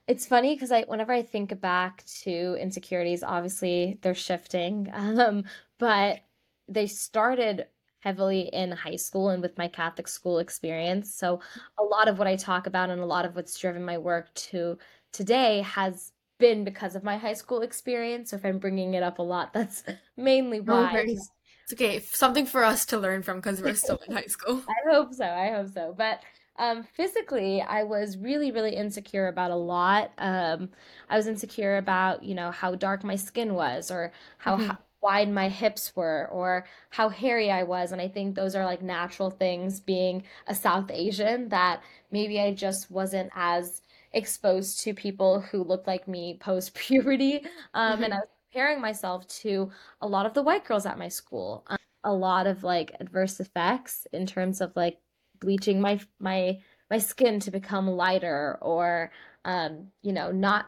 it's 0.09 0.27
funny 0.27 0.55
because 0.55 0.73
I, 0.73 0.83
whenever 0.85 1.13
I 1.13 1.23
think 1.23 1.61
back 1.61 2.03
to 2.23 2.57
insecurities, 2.59 3.23
obviously 3.23 3.99
they're 4.01 4.15
shifting, 4.15 4.91
um, 4.95 5.45
but 5.79 6.21
they 6.67 6.87
started 6.87 7.67
heavily 8.01 8.49
in 8.53 8.71
high 8.71 8.97
school 8.97 9.29
and 9.29 9.43
with 9.43 9.59
my 9.59 9.69
Catholic 9.69 10.09
school 10.09 10.39
experience. 10.39 11.15
So 11.15 11.41
a 11.79 11.83
lot 11.83 12.09
of 12.09 12.19
what 12.19 12.27
I 12.29 12.37
talk 12.37 12.67
about 12.67 12.91
and 12.91 13.01
a 13.01 13.07
lot 13.07 13.27
of 13.27 13.37
what's 13.37 13.59
driven 13.59 13.85
my 13.85 13.99
work 13.99 14.33
to 14.35 14.79
today 15.13 15.61
has 15.63 16.13
been 16.39 16.65
because 16.65 16.95
of 16.95 17.05
my 17.05 17.19
high 17.19 17.35
school 17.35 17.61
experience. 17.61 18.31
So 18.31 18.37
if 18.37 18.45
I'm 18.45 18.59
bringing 18.59 18.95
it 18.95 19.03
up 19.03 19.19
a 19.19 19.23
lot, 19.23 19.53
that's 19.53 19.85
mainly 20.17 20.61
why. 20.61 20.93
worries. 20.95 21.31
It's 21.65 21.75
okay, 21.75 22.01
something 22.01 22.47
for 22.47 22.65
us 22.65 22.87
to 22.87 22.99
learn 22.99 23.23
from 23.23 23.39
because 23.39 23.61
we're 23.61 23.75
still 23.75 24.01
in 24.09 24.15
high 24.15 24.23
school. 24.23 24.63
I 24.69 24.91
hope 24.91 25.13
so. 25.13 25.27
I 25.27 25.51
hope 25.51 25.69
so. 25.69 25.95
But 25.97 26.23
um, 26.59 26.83
physically, 26.83 27.63
I 27.63 27.85
was 27.85 28.17
really, 28.19 28.51
really 28.51 28.75
insecure 28.77 29.29
about 29.29 29.51
a 29.51 29.57
lot. 29.57 30.13
Um, 30.19 30.71
I 31.09 31.17
was 31.17 31.27
insecure 31.29 31.77
about, 31.77 32.23
you 32.25 32.35
know, 32.35 32.51
how 32.51 32.75
dark 32.75 33.05
my 33.05 33.17
skin 33.17 33.55
was 33.55 33.91
or 33.91 34.13
how, 34.39 34.57
hmm 34.57 34.69
how 34.69 34.77
wide 35.01 35.31
my 35.31 35.49
hips 35.49 35.95
were 35.95 36.29
or 36.33 36.67
how 36.91 37.09
hairy 37.09 37.51
I 37.51 37.63
was. 37.63 37.93
And 37.93 38.01
I 38.01 38.09
think 38.09 38.35
those 38.35 38.57
are 38.57 38.65
like 38.65 38.83
natural 38.83 39.31
things 39.31 39.79
being 39.81 40.25
a 40.49 40.55
South 40.55 40.91
Asian 40.91 41.49
that 41.51 41.83
maybe 42.11 42.41
I 42.41 42.53
just 42.55 42.91
wasn't 42.91 43.31
as 43.35 43.83
exposed 44.13 44.81
to 44.81 44.95
people 44.95 45.41
who 45.41 45.63
looked 45.63 45.87
like 45.87 46.09
me 46.09 46.39
post 46.41 46.75
puberty. 46.75 47.45
Um, 47.75 48.03
and 48.03 48.13
I 48.13 48.17
hmm 48.17 48.19
was 48.19 48.29
comparing 48.51 48.81
myself 48.81 49.27
to 49.43 49.71
a 50.01 50.07
lot 50.09 50.27
of 50.27 50.35
the 50.35 50.43
white 50.43 50.65
girls 50.65 50.87
at 50.87 50.99
my 50.99 51.09
school. 51.09 51.65
Um, 51.69 51.79
a 52.05 52.13
lot 52.13 52.47
of 52.47 52.63
like 52.65 52.93
adverse 53.01 53.41
effects 53.41 54.07
in 54.13 54.27
terms 54.27 54.61
of 54.61 54.73
like 54.77 54.99
bleaching 55.41 55.81
my 55.81 56.01
my 56.19 56.59
my 56.91 56.99
skin 56.99 57.41
to 57.41 57.51
become 57.51 57.87
lighter 57.89 58.59
or 58.63 59.13
um, 59.45 59.89
you 60.03 60.13
know, 60.13 60.31
not 60.33 60.67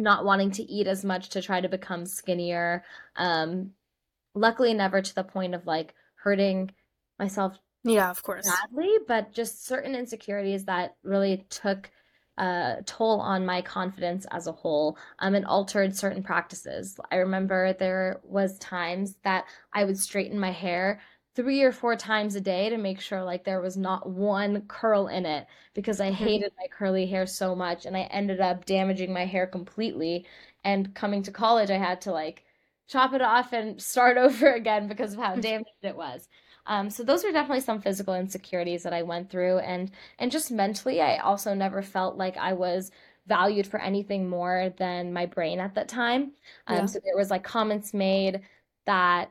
not 0.00 0.24
wanting 0.24 0.50
to 0.52 0.62
eat 0.62 0.86
as 0.86 1.04
much 1.04 1.30
to 1.30 1.42
try 1.42 1.60
to 1.60 1.68
become 1.68 2.06
skinnier. 2.06 2.84
Um, 3.16 3.72
luckily 4.34 4.74
never 4.74 5.02
to 5.02 5.14
the 5.14 5.24
point 5.24 5.54
of 5.54 5.66
like 5.66 5.94
hurting 6.16 6.70
myself 7.18 7.58
Yeah, 7.84 8.10
of 8.10 8.22
course. 8.22 8.64
badly, 8.72 8.98
but 9.08 9.32
just 9.32 9.66
certain 9.66 9.94
insecurities 9.94 10.64
that 10.66 10.96
really 11.02 11.46
took 11.50 11.90
a 12.38 12.78
toll 12.86 13.20
on 13.20 13.46
my 13.46 13.62
confidence 13.62 14.26
as 14.30 14.46
a 14.46 14.52
whole, 14.52 14.98
um, 15.20 15.34
and 15.34 15.46
altered 15.46 15.96
certain 15.96 16.22
practices. 16.22 16.98
I 17.10 17.16
remember 17.16 17.72
there 17.72 18.20
was 18.24 18.58
times 18.60 19.16
that 19.24 19.46
I 19.74 19.84
would 19.84 19.98
straighten 19.98 20.38
my 20.38 20.52
hair 20.52 21.00
three 21.38 21.62
or 21.62 21.72
four 21.72 21.96
times 21.96 22.34
a 22.36 22.42
day 22.42 22.68
to 22.70 22.76
make 22.78 23.00
sure 23.00 23.24
like 23.24 23.44
there 23.44 23.60
was 23.62 23.76
not 23.78 24.10
one 24.10 24.62
curl 24.68 25.08
in 25.08 25.24
it 25.26 25.46
because 25.74 26.00
I 26.00 26.10
hmm 26.18 26.40
hated 26.40 26.52
my 26.58 26.66
curly 26.68 27.06
hair 27.06 27.26
so 27.26 27.54
much 27.56 27.86
and 27.86 27.96
I 27.96 28.02
ended 28.02 28.40
up 28.40 28.66
damaging 28.66 29.12
my 29.14 29.24
hair 29.26 29.46
completely. 29.46 30.26
And 30.64 30.94
coming 30.94 31.22
to 31.24 31.32
college, 31.32 31.70
I 31.70 31.78
had 31.78 32.00
to 32.02 32.12
like 32.12 32.44
chop 32.88 33.12
it 33.14 33.22
off 33.22 33.52
and 33.52 33.80
start 33.94 34.16
over 34.18 34.52
again 34.52 34.88
because 34.88 35.14
of 35.14 35.20
how 35.20 35.36
damaged 35.36 35.70
it 35.82 35.96
was. 35.96 36.28
Um, 36.66 36.90
so 36.90 37.02
those 37.04 37.24
were 37.24 37.32
definitely 37.32 37.60
some 37.62 37.80
physical 37.80 38.14
insecurities 38.14 38.82
that 38.82 38.92
I 38.92 39.02
went 39.02 39.30
through, 39.30 39.58
and 39.60 39.90
and 40.18 40.30
just 40.30 40.50
mentally, 40.50 41.00
I 41.00 41.16
also 41.18 41.54
never 41.54 41.80
felt 41.82 42.16
like 42.18 42.36
I 42.36 42.52
was 42.52 42.90
valued 43.26 43.66
for 43.66 43.80
anything 43.80 44.28
more 44.28 44.70
than 44.78 45.12
my 45.12 45.24
brain 45.26 45.60
at 45.60 45.74
that 45.76 45.88
time. 45.88 46.32
Um, 46.66 46.86
Yeah. 46.86 46.88
so 46.88 46.98
there 47.04 47.16
was 47.16 47.30
like 47.30 47.44
comments 47.44 47.94
made 47.94 48.42
that 48.86 49.30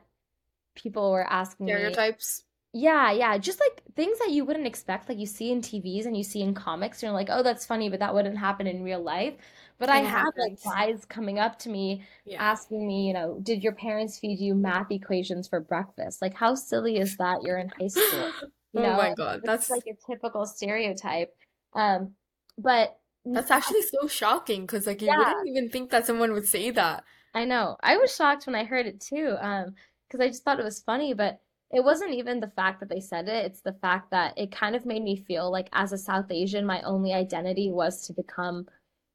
people 0.78 1.12
were 1.12 1.24
asking 1.30 1.74
me, 1.74 2.00
Stereotypes. 2.00 2.44
yeah, 2.74 3.12
yeah, 3.12 3.38
just 3.38 3.60
like 3.60 3.82
things 3.96 4.18
that 4.20 4.30
you 4.30 4.44
wouldn't 4.44 4.66
expect, 4.66 5.08
like 5.08 5.18
you 5.18 5.26
see 5.26 5.50
in 5.52 5.62
TVs 5.62 6.06
and 6.06 6.16
you 6.16 6.24
see 6.24 6.42
in 6.42 6.54
comics, 6.54 6.98
and 7.02 7.08
you're 7.08 7.14
like, 7.14 7.28
oh, 7.30 7.42
that's 7.42 7.66
funny, 7.66 7.88
but 7.90 8.00
that 8.00 8.14
wouldn't 8.14 8.38
happen 8.38 8.66
in 8.66 8.82
real 8.84 9.02
life. 9.02 9.34
But 9.78 9.90
I 9.90 9.98
And 9.98 10.06
it 10.06 10.12
had 10.12 10.30
like 10.36 10.58
guys 10.64 11.04
coming 11.06 11.38
up 11.38 11.58
to 11.60 11.70
me 11.70 12.04
Yeah. 12.24 12.38
asking 12.38 12.86
me, 12.86 13.06
you 13.08 13.14
know, 13.14 13.40
did 13.42 13.62
your 13.64 13.74
parents 13.74 14.18
feed 14.18 14.38
you 14.40 14.54
math 14.54 14.90
equations 14.92 15.48
for 15.48 15.60
breakfast? 15.60 16.22
Like, 16.22 16.34
how 16.34 16.54
silly 16.54 16.98
is 16.98 17.16
that? 17.18 17.42
You're 17.42 17.58
in 17.58 17.70
high 17.80 17.88
school, 17.88 18.36
you 18.72 18.82
Oh 18.82 18.92
my 18.94 19.10
God, 19.10 19.42
that's 19.44 19.70
like 19.70 19.84
a 19.88 19.96
typical 20.12 20.46
stereotype. 20.46 21.34
Um, 21.74 22.14
but 22.58 22.98
that's 23.32 23.50
actually 23.50 23.82
so 23.82 24.08
shocking 24.08 24.62
because 24.62 24.86
like 24.86 25.02
you 25.02 25.08
yeah, 25.08 25.14
wouldn't 25.14 25.46
even 25.46 25.68
think 25.70 25.90
that 25.90 26.06
someone 26.06 26.32
would 26.32 26.46
say 26.48 26.70
that. 26.70 27.04
I 27.34 27.44
know. 27.44 27.76
I 27.80 27.96
was 27.98 28.14
shocked 28.14 28.46
when 28.46 28.54
I 28.54 28.64
heard 28.64 28.86
it 28.86 29.00
too, 29.00 29.36
um, 29.40 29.74
because 30.08 30.20
I 30.20 30.28
just 30.28 30.44
thought 30.44 30.60
it 30.60 30.64
was 30.64 30.82
funny, 30.82 31.14
but 31.14 31.40
it 31.70 31.84
wasn't 31.84 32.14
even 32.14 32.40
the 32.40 32.48
fact 32.50 32.80
that 32.80 32.88
they 32.88 33.00
said 33.00 33.28
it, 33.28 33.44
it's 33.44 33.60
the 33.60 33.74
fact 33.74 34.10
that 34.10 34.36
it 34.38 34.50
kind 34.52 34.74
of 34.74 34.86
made 34.86 35.02
me 35.02 35.16
feel 35.16 35.50
like 35.50 35.68
as 35.72 35.92
a 35.92 35.98
South 35.98 36.30
Asian, 36.30 36.64
my 36.66 36.80
only 36.82 37.12
identity 37.12 37.70
was 37.70 38.06
to 38.06 38.14
become, 38.14 38.66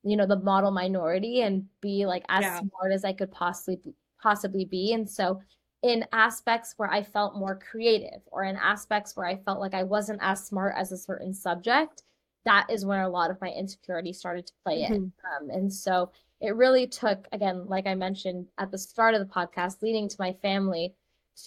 you 0.04 0.16
know, 0.18 0.26
the 0.28 0.40
model 0.40 0.72
minority 0.72 1.42
and 1.42 1.68
be 1.82 2.06
like 2.06 2.24
as 2.30 2.46
Yeah. 2.46 2.58
smart 2.58 2.92
as 2.94 3.04
I 3.06 3.14
could 3.14 3.32
possibly 3.32 3.80
possibly 4.22 4.66
be. 4.66 4.94
And 4.94 5.10
so 5.10 5.42
in 5.82 6.06
aspects 6.14 6.74
where 6.78 6.90
I 6.92 7.04
felt 7.04 7.36
more 7.36 7.60
creative 7.60 8.22
or 8.32 8.44
in 8.44 8.56
aspects 8.56 9.16
where 9.18 9.26
I 9.26 9.36
felt 9.36 9.60
like 9.60 9.74
I 9.74 9.84
wasn't 9.84 10.20
as 10.22 10.46
smart 10.46 10.76
as 10.78 10.92
a 10.92 10.98
certain 10.98 11.34
subject, 11.34 12.04
that 12.46 12.68
is 12.70 12.86
when 12.86 13.00
a 13.00 13.10
lot 13.10 13.32
of 13.32 13.42
my 13.42 13.50
insecurity 13.50 14.14
started 14.14 14.48
to 14.48 14.54
play 14.64 14.84
in. 14.84 14.94
hmm 14.94 15.14
Um, 15.42 15.50
and 15.50 15.74
so 15.74 16.12
it 16.44 16.56
really 16.56 16.86
took, 16.86 17.28
again, 17.32 17.66
like 17.68 17.88
I 17.88 17.96
mentioned 17.96 18.48
at 18.60 18.70
the 18.70 18.78
start 18.78 19.16
of 19.16 19.22
the 19.22 19.34
podcast, 19.34 19.82
leading 19.82 20.08
to 20.10 20.16
my 20.20 20.34
family 20.44 20.94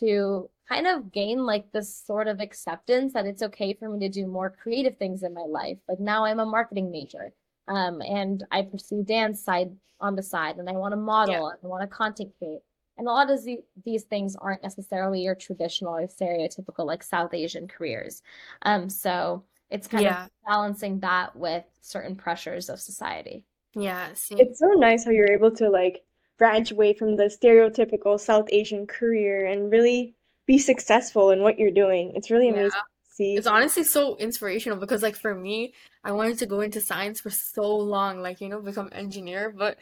to 0.00 0.50
kind 0.68 0.88
of 0.88 1.12
gain 1.12 1.46
like 1.46 1.70
this 1.70 1.94
sort 1.94 2.26
of 2.26 2.40
acceptance 2.40 3.12
that 3.12 3.26
it's 3.26 3.42
okay 3.42 3.74
for 3.74 3.88
me 3.88 4.00
to 4.00 4.08
do 4.08 4.26
more 4.26 4.50
creative 4.50 4.96
things 4.98 5.22
in 5.22 5.32
my 5.32 5.46
life. 5.48 5.78
Like 5.88 6.00
now 6.00 6.24
I'm 6.24 6.40
a 6.40 6.46
marketing 6.46 6.90
major. 6.90 7.32
Um, 7.68 8.00
and 8.00 8.44
I 8.50 8.62
pursue 8.62 9.02
dance 9.04 9.42
side 9.42 9.70
on 10.00 10.16
the 10.16 10.22
side, 10.22 10.56
and 10.58 10.68
I 10.68 10.72
want 10.72 10.92
to 10.92 10.96
Yeah. 10.96 11.02
model, 11.04 11.48
and 11.48 11.58
I 11.62 11.66
want 11.66 11.82
to 11.82 11.88
content 11.88 12.32
create. 12.38 12.60
And 12.98 13.08
a 13.08 13.10
lot 13.10 13.30
of 13.30 13.44
the, 13.44 13.58
these 13.84 14.04
things 14.04 14.36
aren't 14.36 14.62
necessarily 14.62 15.20
your 15.22 15.34
traditional 15.34 15.94
or 15.96 16.06
stereotypical 16.06 16.86
like 16.86 17.02
South 17.02 17.34
Asian 17.34 17.68
careers. 17.68 18.22
Um, 18.62 18.88
so 18.88 19.44
it's 19.68 19.88
kind 19.88 20.06
of 20.06 20.30
balancing 20.46 21.00
that 21.00 21.34
with 21.36 21.64
certain 21.80 22.16
pressures 22.16 22.68
of 22.68 22.80
society. 22.80 23.44
Yeah. 23.76 24.12
Same. 24.14 24.38
It's 24.40 24.59
so 24.59 24.68
nice 24.68 25.04
how 25.04 25.11
you're 25.11 25.30
able 25.30 25.50
to 25.52 25.68
like 25.68 26.02
branch 26.38 26.71
away 26.73 26.95
from 26.95 27.16
the 27.16 27.25
stereotypical 27.25 28.18
South 28.18 28.49
Asian 28.50 28.87
career 28.87 29.47
and 29.47 29.71
really 29.71 30.14
be 30.47 30.59
successful 30.59 31.30
in 31.30 31.42
what 31.42 31.59
you're 31.59 31.71
doing. 31.71 32.12
It's 32.14 32.30
really 32.30 32.47
Yeah. 32.47 32.52
amazing 32.54 32.71
to 32.71 33.11
see. 33.11 33.37
It's 33.37 33.47
honestly 33.47 33.85
so 33.85 34.16
inspirational 34.16 34.78
because 34.78 35.02
like 35.02 35.16
for 35.16 35.35
me, 35.35 35.75
I 36.04 36.12
wanted 36.12 36.38
to 36.38 36.47
go 36.47 36.61
into 36.61 36.80
science 36.80 37.21
for 37.21 37.30
so 37.30 37.76
long, 37.76 38.21
like, 38.23 38.40
you 38.40 38.49
know, 38.49 38.61
become 38.61 38.88
engineer, 38.92 39.50
but 39.50 39.76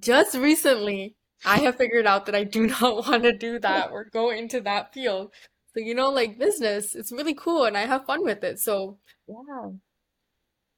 just 0.00 0.34
recently 0.36 1.14
I 1.44 1.58
have 1.58 1.76
figured 1.76 2.06
out 2.06 2.26
that 2.26 2.34
I 2.34 2.44
do 2.44 2.66
not 2.80 3.06
want 3.06 3.22
to 3.24 3.32
do 3.32 3.58
that 3.60 3.90
or 3.90 4.04
go 4.04 4.30
into 4.30 4.60
that 4.62 4.92
field. 4.92 5.32
So, 5.74 5.80
you 5.80 5.94
know, 5.94 6.08
like 6.10 6.38
business, 6.38 6.94
it's 6.94 7.12
really 7.12 7.34
cool 7.34 7.64
and 7.64 7.76
I 7.76 7.86
have 7.86 8.06
fun 8.06 8.24
with 8.24 8.42
it. 8.42 8.58
So, 8.58 8.98
Yeah. 9.28 9.70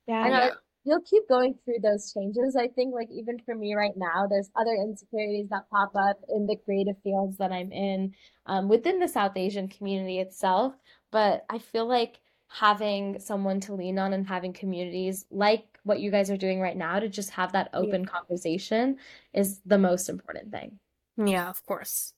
Yeah. 0.07 0.51
Know 0.85 0.93
yeah. 0.93 0.95
you'll 0.95 1.03
keep 1.03 1.29
going 1.29 1.55
through 1.65 1.81
those 1.83 2.13
changes. 2.13 2.57
I 2.57 2.69
think 2.69 2.95
like 2.95 3.11
even 3.11 3.39
for 3.41 3.55
me 3.55 3.75
right 3.75 3.97
now, 3.97 4.27
there's 4.29 4.51
other 4.57 4.75
insecurities 4.75 5.49
that 5.51 5.69
pop 5.71 5.93
up 5.97 6.19
in 6.29 6.47
the 6.47 6.57
creative 6.65 6.97
fields 7.03 7.37
that 7.39 7.53
I'm 7.53 7.73
in, 7.73 8.15
um, 8.47 8.69
within 8.69 8.99
the 8.99 9.09
South 9.09 9.37
Asian 9.37 9.69
community 9.69 10.19
itself. 10.21 10.75
But 11.11 11.45
I 11.51 11.59
feel 11.59 11.87
like 11.87 12.21
having 12.49 13.19
someone 13.21 13.61
to 13.61 13.75
lean 13.75 13.99
on 13.99 14.13
and 14.15 14.27
having 14.27 14.53
communities 14.53 15.27
like 15.31 15.79
what 15.85 16.01
you 16.01 16.11
guys 16.11 16.31
are 16.31 16.37
doing 16.37 16.61
right 16.61 16.77
now 16.77 16.99
to 16.99 17.09
just 17.09 17.31
have 17.31 17.53
that 17.53 17.71
Yeah. 17.79 17.79
open 17.81 18.05
conversation 18.07 18.99
is 19.35 19.61
the 19.67 19.79
most 19.79 20.09
important 20.09 20.51
thing. 20.53 20.79
Yeah, 21.17 21.49
of 21.51 21.65
course. 21.67 22.15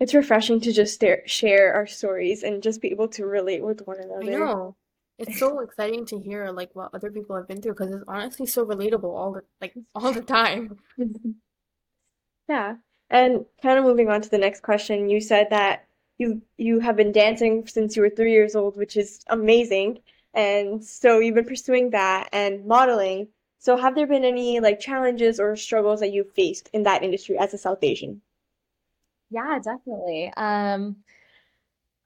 It's 0.00 0.14
refreshing 0.14 0.60
to 0.62 0.72
just 0.72 0.94
stare, 0.94 1.22
share 1.26 1.74
our 1.74 1.86
stories 1.86 2.42
and 2.42 2.62
just 2.62 2.80
be 2.80 2.90
able 2.90 3.08
to 3.08 3.26
relate 3.26 3.62
with 3.64 3.86
one 3.86 3.98
another. 4.00 4.20
I 4.22 4.26
another. 4.26 4.38
know. 4.38 4.76
It's 5.22 5.38
so 5.38 5.60
exciting 5.60 6.04
to 6.06 6.18
hear 6.18 6.50
like 6.50 6.70
what 6.74 6.90
other 6.94 7.10
people 7.10 7.36
have 7.36 7.48
been 7.48 7.62
through 7.62 7.72
because 7.72 7.92
it's 7.92 8.04
honestly 8.08 8.46
so 8.46 8.66
relatable 8.66 9.04
all 9.04 9.32
the 9.32 9.42
like 9.60 9.74
all 9.94 10.12
the 10.12 10.22
time. 10.22 10.78
Yeah. 12.48 12.76
And 13.10 13.46
kind 13.62 13.78
of 13.78 13.84
moving 13.84 14.08
on 14.08 14.22
to 14.22 14.28
the 14.28 14.38
next 14.38 14.62
question, 14.62 15.08
you 15.08 15.20
said 15.20 15.48
that 15.50 15.86
you 16.18 16.42
you 16.56 16.80
have 16.80 16.96
been 16.96 17.12
dancing 17.12 17.66
since 17.66 17.96
you 17.96 18.02
were 18.02 18.10
three 18.10 18.32
years 18.32 18.54
old, 18.54 18.76
which 18.76 18.96
is 18.96 19.24
amazing. 19.28 20.00
And 20.34 20.84
so 20.84 21.18
you've 21.18 21.34
been 21.34 21.44
pursuing 21.44 21.90
that 21.90 22.28
and 22.32 22.64
modeling. 22.66 23.28
So 23.58 23.76
have 23.76 23.94
there 23.94 24.06
been 24.06 24.24
any 24.24 24.60
like 24.60 24.80
challenges 24.80 25.40
or 25.40 25.56
struggles 25.56 26.00
that 26.00 26.12
you've 26.12 26.32
faced 26.32 26.68
in 26.72 26.84
that 26.84 27.02
industry 27.02 27.38
as 27.38 27.54
a 27.54 27.58
South 27.58 27.82
Asian? 27.82 28.22
Yeah, 29.30 29.58
definitely. 29.62 30.32
Um, 30.36 30.96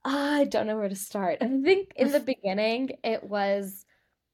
I 0.07 0.45
don't 0.45 0.69
know 0.69 0.77
where 0.77 0.89
to 0.89 0.95
start. 0.95 1.39
I 1.41 1.49
think 1.49 1.93
in 1.97 2.13
the 2.13 2.21
beginning, 2.35 2.93
it 3.03 3.25
was 3.25 3.85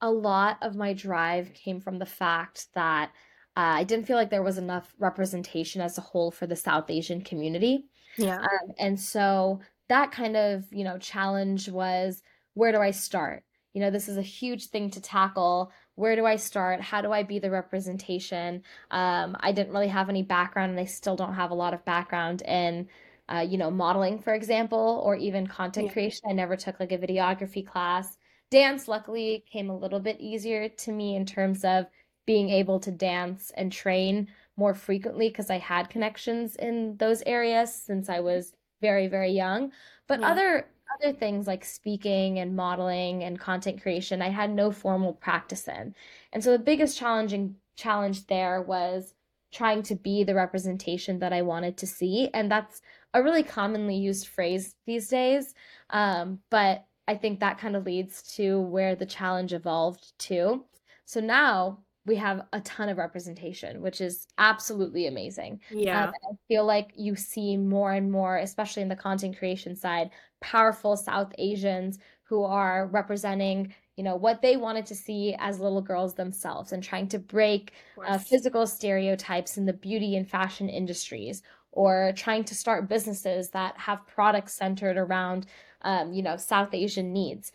a 0.02 0.10
lot 0.10 0.58
of 0.60 0.76
my 0.76 0.92
drive 0.92 1.54
came 1.54 1.80
from 1.80 1.98
the 1.98 2.06
fact 2.06 2.66
that 2.74 3.10
uh, 3.56 3.80
I 3.80 3.84
didn't 3.84 4.06
feel 4.06 4.16
like 4.16 4.28
there 4.28 4.42
was 4.42 4.58
enough 4.58 4.94
representation 4.98 5.80
as 5.80 5.96
a 5.96 6.02
whole 6.02 6.30
for 6.30 6.46
the 6.46 6.56
South 6.56 6.90
Asian 6.90 7.22
community. 7.22 7.86
Yeah. 8.18 8.38
Um, 8.38 8.74
and 8.78 9.00
so 9.00 9.60
that 9.88 10.12
kind 10.12 10.36
of, 10.36 10.64
you 10.70 10.84
know, 10.84 10.98
challenge 10.98 11.70
was 11.70 12.22
where 12.52 12.72
do 12.72 12.78
I 12.78 12.90
start? 12.90 13.42
You 13.72 13.80
know, 13.80 13.90
this 13.90 14.08
is 14.08 14.18
a 14.18 14.22
huge 14.22 14.66
thing 14.66 14.90
to 14.90 15.00
tackle. 15.00 15.72
Where 15.94 16.16
do 16.16 16.26
I 16.26 16.36
start? 16.36 16.82
How 16.82 17.00
do 17.00 17.12
I 17.12 17.22
be 17.22 17.38
the 17.38 17.50
representation? 17.50 18.62
Um, 18.90 19.36
I 19.40 19.52
didn't 19.52 19.72
really 19.72 19.88
have 19.88 20.10
any 20.10 20.22
background, 20.22 20.72
and 20.72 20.80
I 20.80 20.84
still 20.84 21.16
don't 21.16 21.34
have 21.34 21.50
a 21.50 21.54
lot 21.54 21.72
of 21.72 21.84
background 21.86 22.42
in, 22.42 22.88
uh, 23.28 23.46
you 23.48 23.58
know, 23.58 23.70
modeling, 23.70 24.18
for 24.18 24.34
example, 24.34 25.02
or 25.04 25.16
even 25.16 25.46
content 25.46 25.86
Yeah. 25.86 25.92
creation. 25.92 26.28
I 26.28 26.32
never 26.32 26.56
took 26.56 26.80
like 26.80 26.92
a 26.92 26.98
videography 26.98 27.66
class. 27.66 28.16
Dance, 28.50 28.88
luckily, 28.88 29.44
came 29.50 29.70
a 29.70 29.76
little 29.76 30.00
bit 30.00 30.20
easier 30.20 30.68
to 30.68 30.92
me 30.92 31.16
in 31.16 31.24
terms 31.24 31.64
of 31.64 31.86
being 32.26 32.50
able 32.50 32.78
to 32.80 32.90
dance 32.90 33.50
and 33.56 33.72
train 33.72 34.28
more 34.56 34.74
frequently 34.74 35.28
because 35.28 35.50
I 35.50 35.58
had 35.58 35.90
connections 35.90 36.56
in 36.56 36.96
those 36.98 37.22
areas 37.26 37.74
since 37.74 38.08
I 38.08 38.20
was 38.20 38.54
very, 38.80 39.06
very 39.08 39.32
young. 39.32 39.72
But 40.06 40.20
Yeah. 40.20 40.28
other 40.30 40.68
other 41.00 41.12
things 41.16 41.46
like 41.46 41.64
speaking 41.64 42.38
and 42.38 42.54
modeling 42.54 43.24
and 43.24 43.38
content 43.40 43.80
creation, 43.82 44.20
I 44.20 44.28
had 44.28 44.50
no 44.50 44.70
formal 44.70 45.14
practice 45.14 45.66
in. 45.66 45.94
And 46.32 46.44
so 46.44 46.52
the 46.52 46.58
biggest 46.58 46.98
challenging 46.98 47.56
challenge 47.76 48.26
there 48.26 48.60
was 48.62 49.14
trying 49.52 49.82
to 49.84 49.94
be 49.94 50.22
the 50.24 50.34
representation 50.34 51.18
that 51.20 51.32
I 51.32 51.42
wanted 51.42 51.76
to 51.78 51.86
see. 51.86 52.28
And 52.34 52.50
that's 52.50 52.82
a 53.14 53.22
really 53.22 53.42
commonly 53.42 53.96
used 53.96 54.28
phrase 54.28 54.76
these 54.86 55.08
days. 55.08 55.54
Um, 55.90 56.40
but 56.50 56.86
I 57.08 57.16
think 57.16 57.40
that 57.40 57.58
kind 57.58 57.76
of 57.76 57.84
leads 57.84 58.22
to 58.36 58.60
where 58.60 58.94
the 58.94 59.06
challenge 59.06 59.52
evolved 59.52 60.12
to. 60.20 60.64
So 61.04 61.20
now 61.20 61.84
we 62.04 62.16
have 62.16 62.42
a 62.52 62.60
ton 62.62 62.88
of 62.88 62.98
representation, 62.98 63.80
which 63.80 64.00
is 64.00 64.26
absolutely 64.38 65.06
amazing. 65.06 65.60
Um, 65.62 65.78
Yeah. 65.78 66.04
and 66.04 66.14
I 66.30 66.34
feel 66.48 66.64
like 66.64 66.92
you 66.96 67.14
see 67.16 67.56
more 67.56 67.92
and 67.92 68.10
more, 68.10 68.38
especially 68.38 68.82
in 68.82 68.88
the 68.88 68.96
content 68.96 69.38
creation 69.38 69.76
side, 69.76 70.10
powerful 70.40 70.96
South 70.96 71.32
Asians 71.38 71.98
who 72.24 72.42
are 72.44 72.86
representing, 72.88 73.74
you 73.96 74.02
know, 74.04 74.16
what 74.16 74.42
they 74.42 74.56
wanted 74.56 74.86
to 74.86 74.94
see 74.94 75.36
as 75.38 75.60
little 75.60 75.82
girls 75.82 76.14
themselves 76.14 76.72
and 76.72 76.82
trying 76.82 77.08
to 77.08 77.18
break 77.18 77.72
uh, 78.04 78.18
physical 78.18 78.66
stereotypes 78.66 79.56
in 79.58 79.66
the 79.66 79.72
beauty 79.72 80.16
and 80.16 80.28
fashion 80.28 80.68
industries 80.68 81.42
or 81.72 82.12
trying 82.14 82.44
to 82.44 82.54
start 82.54 82.88
businesses 82.88 83.50
that 83.50 83.76
have 83.78 84.06
products 84.06 84.54
centered 84.54 84.96
around, 84.96 85.46
um, 85.82 86.12
you 86.12 86.22
know, 86.22 86.36
South 86.36 86.72
Asian 86.72 87.12
needs. 87.12 87.50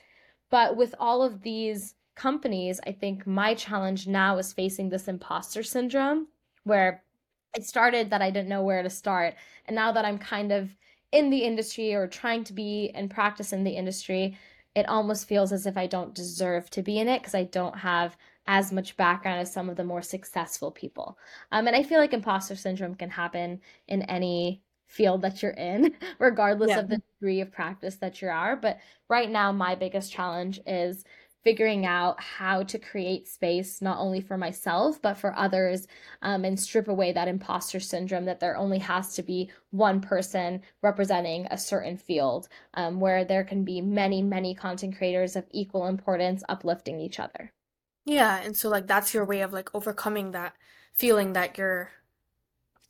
But 0.49 0.75
with 0.75 0.93
all 0.99 1.21
of 1.23 1.41
these 1.41 1.95
companies, 2.15 2.79
I 2.85 2.91
think 2.91 3.27
my 3.27 3.53
challenge 3.53 4.07
now 4.07 4.37
is 4.37 4.53
facing 4.53 4.89
this 4.89 5.07
imposter 5.07 5.63
syndrome 5.63 6.27
where 6.63 7.03
it 7.55 7.63
started 7.63 8.09
that 8.09 8.21
I 8.21 8.31
didn't 8.31 8.49
know 8.49 8.63
where 8.63 8.83
to 8.83 8.89
start. 8.89 9.35
And 9.65 9.75
now 9.75 9.91
that 9.91 10.05
I'm 10.05 10.17
kind 10.17 10.51
of 10.51 10.75
in 11.11 11.29
the 11.29 11.39
industry 11.39 11.93
or 11.93 12.07
trying 12.07 12.43
to 12.45 12.53
be 12.53 12.91
and 12.93 13.09
practice 13.09 13.53
in 13.53 13.63
the 13.63 13.71
industry, 13.71 14.37
it 14.75 14.87
almost 14.89 15.27
feels 15.27 15.51
as 15.51 15.65
if 15.65 15.77
I 15.77 15.87
don't 15.87 16.13
deserve 16.13 16.69
to 16.71 16.83
be 16.83 16.99
in 16.99 17.07
it 17.07 17.21
because 17.21 17.35
I 17.35 17.43
don't 17.43 17.77
have 17.77 18.17
as 18.47 18.71
much 18.71 18.95
background 18.97 19.41
as 19.41 19.51
some 19.51 19.69
of 19.69 19.75
the 19.77 19.83
more 19.83 20.01
successful 20.01 20.71
people. 20.71 21.17
Um, 21.51 21.67
and 21.67 21.75
I 21.75 21.83
feel 21.83 21.99
like 21.99 22.13
imposter 22.13 22.55
syndrome 22.55 22.95
can 22.95 23.09
happen 23.09 23.61
in 23.87 24.03
any 24.03 24.63
field 24.87 25.21
that 25.21 25.41
you're 25.41 25.51
in, 25.51 25.95
regardless 26.19 26.75
Yeah. 26.75 26.77
of 26.77 26.87
the 26.89 27.01
degree 27.19 27.41
of 27.41 27.51
practice 27.51 27.95
that 27.97 28.21
you 28.21 28.29
are. 28.29 28.55
But 28.55 28.79
right 29.09 29.29
now, 29.29 29.51
my 29.51 29.75
biggest 29.75 30.11
challenge 30.11 30.59
is 30.65 31.03
figuring 31.43 31.85
out 31.85 32.19
how 32.21 32.61
to 32.63 32.77
create 32.77 33.27
space 33.27 33.81
not 33.81 33.97
only 33.99 34.19
for 34.19 34.37
myself 34.37 35.01
but 35.01 35.13
for 35.15 35.33
others 35.37 35.87
um, 36.21 36.43
and 36.43 36.59
strip 36.59 36.87
away 36.89 37.11
that 37.13 37.27
imposter 37.29 37.79
syndrome 37.79 38.25
that 38.25 38.39
there 38.39 38.57
only 38.57 38.79
has 38.79 39.15
to 39.15 39.23
be 39.23 39.49
one 39.71 40.01
person 40.01 40.61
representing 40.81 41.47
a 41.49 41.57
certain 41.57 41.95
field 41.95 42.49
um, 42.73 42.99
where 42.99 43.23
there 43.23 43.43
can 43.45 43.63
be 43.63 43.79
many 43.79 44.21
many 44.21 44.53
content 44.53 44.97
creators 44.97 45.35
of 45.37 45.45
equal 45.51 45.87
importance 45.87 46.43
uplifting 46.49 46.99
each 46.99 47.19
other 47.19 47.53
Yeah, 48.07 48.37
and 48.37 48.57
so 48.57 48.69
like 48.69 48.87
that's 48.87 49.13
your 49.13 49.23
way 49.25 49.41
of 49.41 49.53
like 49.53 49.69
overcoming 49.75 50.31
that 50.31 50.55
feeling 50.95 51.33
that 51.33 51.57
you're 51.59 51.91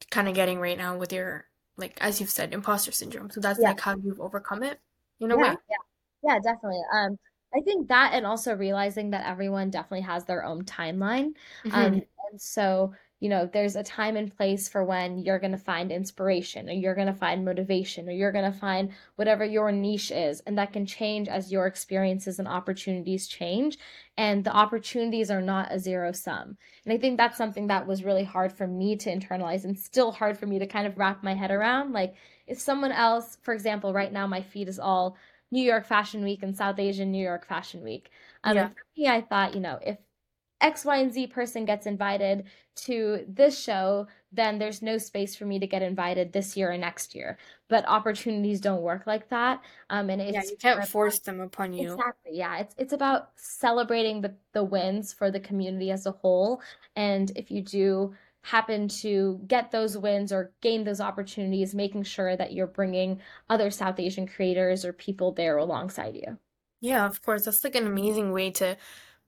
kind 0.09 0.27
of 0.27 0.33
getting 0.35 0.59
right 0.59 0.77
now 0.77 0.97
with 0.97 1.11
your 1.13 1.45
like 1.77 1.97
as 2.01 2.19
you've 2.19 2.29
said, 2.29 2.53
imposter 2.53 2.91
syndrome. 2.91 3.29
So 3.29 3.39
that's 3.41 3.59
yeah. 3.59 3.65
like 3.65 3.79
how 3.79 3.95
you've 3.97 4.19
overcome 4.21 4.63
it 4.63 4.79
in 5.19 5.31
a 5.31 5.37
yeah 5.37 5.37
way. 5.37 5.57
yeah. 5.69 5.77
Yeah 6.23 6.39
definitely. 6.39 6.81
Um 6.93 7.17
i 7.55 7.61
think 7.61 7.87
that 7.87 8.11
and 8.13 8.25
also 8.25 8.55
realizing 8.55 9.11
that 9.11 9.25
everyone 9.25 9.69
definitely 9.69 10.01
has 10.01 10.25
their 10.25 10.43
own 10.45 10.65
timeline. 10.65 11.33
Um 11.71 11.93
hmm 11.93 11.99
and 12.29 12.41
so 12.41 12.93
you 13.19 13.29
know 13.29 13.49
there's 13.51 13.75
a 13.75 13.83
time 13.83 14.15
and 14.15 14.35
place 14.35 14.67
for 14.69 14.83
when 14.83 15.17
you're 15.19 15.39
going 15.39 15.51
to 15.51 15.57
find 15.57 15.91
inspiration 15.91 16.69
or 16.69 16.73
you're 16.73 16.95
going 16.95 17.07
to 17.07 17.13
find 17.13 17.43
motivation 17.43 18.07
or 18.07 18.11
you're 18.11 18.31
going 18.31 18.51
to 18.51 18.57
find 18.57 18.91
whatever 19.15 19.43
your 19.43 19.71
niche 19.71 20.11
is 20.11 20.41
and 20.41 20.57
that 20.57 20.73
can 20.73 20.85
change 20.85 21.27
as 21.27 21.51
your 21.51 21.65
experiences 21.67 22.39
and 22.39 22.47
opportunities 22.47 23.27
change 23.27 23.77
and 24.17 24.43
the 24.43 24.51
opportunities 24.55 25.31
are 25.31 25.41
not 25.41 25.71
a 25.71 25.79
zero 25.79 26.11
sum 26.11 26.57
and 26.85 26.93
i 26.93 26.97
think 26.97 27.17
that's 27.17 27.37
something 27.37 27.67
that 27.67 27.87
was 27.87 28.03
really 28.03 28.23
hard 28.23 28.51
for 28.51 28.67
me 28.67 28.95
to 28.95 29.09
internalize 29.13 29.63
and 29.63 29.77
still 29.77 30.11
hard 30.11 30.37
for 30.37 30.45
me 30.45 30.59
to 30.59 30.67
kind 30.67 30.87
of 30.87 30.97
wrap 30.97 31.23
my 31.23 31.33
head 31.33 31.51
around 31.51 31.93
like 31.93 32.15
if 32.45 32.59
someone 32.59 32.91
else 32.91 33.37
for 33.41 33.53
example 33.53 33.93
right 33.93 34.13
now 34.13 34.27
my 34.27 34.41
feed 34.41 34.67
is 34.67 34.79
all 34.79 35.17
New 35.51 35.63
York 35.63 35.85
Fashion 35.85 36.23
Week 36.23 36.43
and 36.43 36.55
South 36.55 36.77
Asian 36.79 37.11
New 37.11 37.23
York 37.23 37.45
Fashion 37.45 37.81
Week. 37.83 38.09
Um, 38.43 38.57
Yeah. 38.57 38.67
for 38.67 38.83
me, 38.97 39.07
I 39.07 39.21
thought, 39.21 39.53
you 39.53 39.61
know, 39.61 39.79
if 39.81 39.97
X, 40.61 40.85
Y, 40.85 40.97
and 40.97 41.11
Z 41.13 41.27
person 41.27 41.65
gets 41.65 41.85
invited 41.85 42.45
to 42.75 43.25
this 43.27 43.59
show, 43.59 44.07
then 44.31 44.59
there's 44.59 44.81
no 44.81 44.97
space 44.97 45.35
for 45.35 45.45
me 45.45 45.59
to 45.59 45.67
get 45.67 45.81
invited 45.81 46.33
this 46.33 46.55
year 46.57 46.71
or 46.71 46.77
next 46.77 47.15
year. 47.15 47.37
But 47.67 47.85
opportunities 47.87 48.61
don't 48.61 48.81
work 48.81 49.05
like 49.07 49.29
that. 49.29 49.61
Um, 49.89 50.09
and 50.09 50.21
Yeah, 50.27 50.41
it's 50.41 50.51
you 50.51 50.57
can't 50.57 50.83
force 50.83 51.19
them 51.19 51.39
upon 51.39 51.73
you. 51.73 52.03
Exactly. 52.05 52.31
Yeah. 52.37 52.57
It's 52.57 52.75
it's 52.77 52.93
about 52.93 53.31
celebrating 53.35 54.21
the 54.21 54.35
the 54.53 54.63
wins 54.63 55.13
for 55.13 55.29
the 55.31 55.39
community 55.39 55.91
as 55.91 56.05
a 56.05 56.11
whole. 56.11 56.61
And 56.95 57.31
if 57.35 57.51
you 57.51 57.61
do 57.61 58.15
happen 58.41 58.87
to 58.87 59.39
get 59.47 59.71
those 59.71 59.97
wins 59.97 60.31
or 60.31 60.53
gain 60.61 60.83
those 60.83 61.01
opportunities, 61.01 61.75
making 61.75 62.03
sure 62.03 62.35
that 62.35 62.53
you're 62.53 62.67
bringing 62.67 63.21
other 63.49 63.69
South 63.71 63.99
Asian 63.99 64.27
creators 64.27 64.85
or 64.85 64.93
people 64.93 65.31
there 65.33 65.57
alongside 65.57 66.15
you. 66.15 66.37
Yeah, 66.79 67.05
of 67.07 67.21
course. 67.21 67.45
That's 67.45 67.63
like 67.63 67.75
an 67.75 67.87
amazing 67.87 68.31
way 68.31 68.51
to 68.51 68.77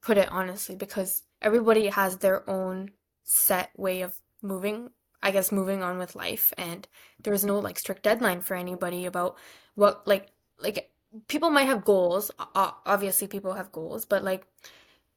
put 0.02 0.18
it, 0.18 0.32
honestly, 0.32 0.76
because 0.76 1.24
everybody 1.42 1.88
has 1.88 2.18
their 2.18 2.50
own 2.50 2.92
set 3.24 3.72
way 3.78 4.02
of 4.02 4.20
moving, 4.42 4.90
I 5.22 5.32
guess, 5.32 5.52
moving 5.52 5.84
on 5.84 5.98
with 5.98 6.16
life, 6.16 6.54
and 6.58 6.88
there's 7.22 7.46
no 7.46 7.60
like 7.60 7.80
strict 7.80 8.04
deadline 8.04 8.42
for 8.42 8.56
anybody 8.56 9.06
about 9.06 9.38
what 9.76 10.08
like 10.08 10.32
like 10.60 10.92
people 11.28 11.50
might 11.50 11.68
have 11.68 11.86
goals. 11.86 12.32
Obviously, 12.56 13.28
people 13.28 13.54
have 13.54 13.72
goals, 13.72 14.06
but 14.06 14.24
like 14.24 14.46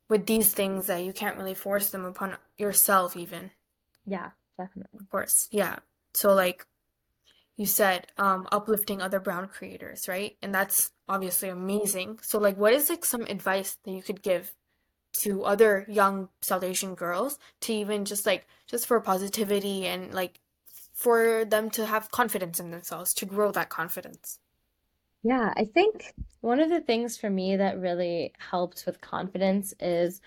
with 0.08 0.26
these 0.26 0.52
things 0.52 0.86
that 0.86 1.04
you 1.04 1.12
can't 1.12 1.36
really 1.36 1.54
force 1.54 1.90
them 1.90 2.04
upon 2.04 2.36
yourself 2.58 3.16
even. 3.16 3.50
Yeah, 4.06 4.30
definitely. 4.58 4.98
Of 5.00 5.10
course. 5.10 5.48
Yeah. 5.50 5.78
So 6.14 6.34
like 6.34 6.66
you 7.56 7.66
said, 7.66 8.06
um, 8.18 8.46
uplifting 8.52 9.00
other 9.00 9.20
brown 9.20 9.48
creators, 9.48 10.08
right? 10.08 10.36
And 10.42 10.54
that's 10.54 10.90
obviously 11.08 11.48
amazing. 11.48 12.18
So 12.22 12.38
like 12.38 12.56
what 12.56 12.72
is 12.72 12.90
like 12.90 13.04
some 13.04 13.22
advice 13.22 13.78
that 13.84 13.90
you 13.90 14.02
could 14.02 14.22
give 14.22 14.52
to 15.12 15.44
other 15.44 15.84
young 15.88 16.30
South 16.40 16.64
Asian 16.64 16.94
girls 16.94 17.38
to 17.60 17.72
even 17.72 18.04
just 18.04 18.26
like 18.26 18.46
just 18.66 18.86
for 18.86 19.00
positivity 19.00 19.86
and 19.86 20.14
like 20.14 20.40
for 20.92 21.44
them 21.44 21.70
to 21.70 21.86
have 21.86 22.10
confidence 22.10 22.60
in 22.60 22.70
themselves, 22.70 23.14
to 23.14 23.26
grow 23.26 23.52
that 23.52 23.68
confidence? 23.70 24.40
Yeah, 25.22 25.52
I 25.56 25.64
think 25.64 26.14
one 26.40 26.60
of 26.60 26.68
the 26.70 26.80
things 26.80 27.16
for 27.16 27.30
me 27.30 27.56
that 27.56 27.78
really 27.78 28.34
helped 28.38 28.84
with 28.86 29.00
confidence 29.00 29.72
is 29.80 30.20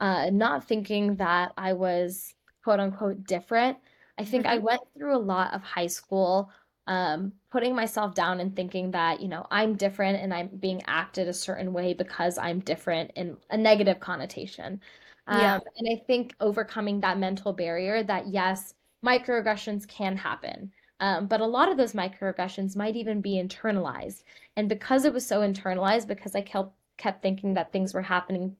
uh, 0.00 0.30
not 0.32 0.64
thinking 0.66 1.16
that 1.16 1.52
I 1.58 1.74
was 1.74 2.34
quote 2.64 2.80
unquote 2.80 3.24
different. 3.24 3.78
I 4.18 4.24
think 4.24 4.46
I 4.46 4.58
hmm 4.58 4.60
went 4.60 4.82
through 4.94 5.16
a 5.16 5.18
lot 5.20 5.54
of 5.54 5.62
high 5.62 5.88
school, 5.88 6.52
um, 6.86 7.32
putting 7.50 7.74
myself 7.74 8.14
down 8.14 8.40
and 8.40 8.54
thinking 8.56 8.90
that, 8.92 9.20
you 9.20 9.28
know, 9.28 9.46
I'm 9.50 9.76
different 9.76 10.18
and 10.22 10.34
I'm 10.34 10.48
being 10.48 10.82
acted 10.86 11.28
a 11.28 11.32
certain 11.34 11.72
way 11.72 11.94
because 11.94 12.38
I'm 12.38 12.60
different 12.60 13.12
in 13.16 13.36
a 13.50 13.56
negative 13.56 14.00
connotation. 14.00 14.80
Yeah. 15.28 15.56
Um, 15.56 15.60
and 15.76 15.88
I 15.88 16.02
think 16.06 16.34
overcoming 16.40 17.00
that 17.00 17.18
mental 17.18 17.52
barrier 17.52 18.02
that 18.02 18.28
yes, 18.28 18.74
microaggressions 19.04 19.86
can 19.86 20.16
happen. 20.16 20.72
Um, 20.98 21.26
but 21.28 21.40
a 21.40 21.46
lot 21.46 21.70
of 21.70 21.76
those 21.76 21.92
microaggressions 21.94 22.76
might 22.76 22.96
even 22.96 23.20
be 23.20 23.42
internalized. 23.42 24.22
And 24.56 24.68
because 24.68 25.04
it 25.04 25.12
was 25.12 25.26
so 25.26 25.40
internalized, 25.40 26.06
because 26.08 26.34
I 26.34 26.42
kept 26.42 26.72
kept 26.98 27.22
thinking 27.22 27.54
that 27.54 27.72
things 27.72 27.94
were 27.94 28.02
happening 28.02 28.56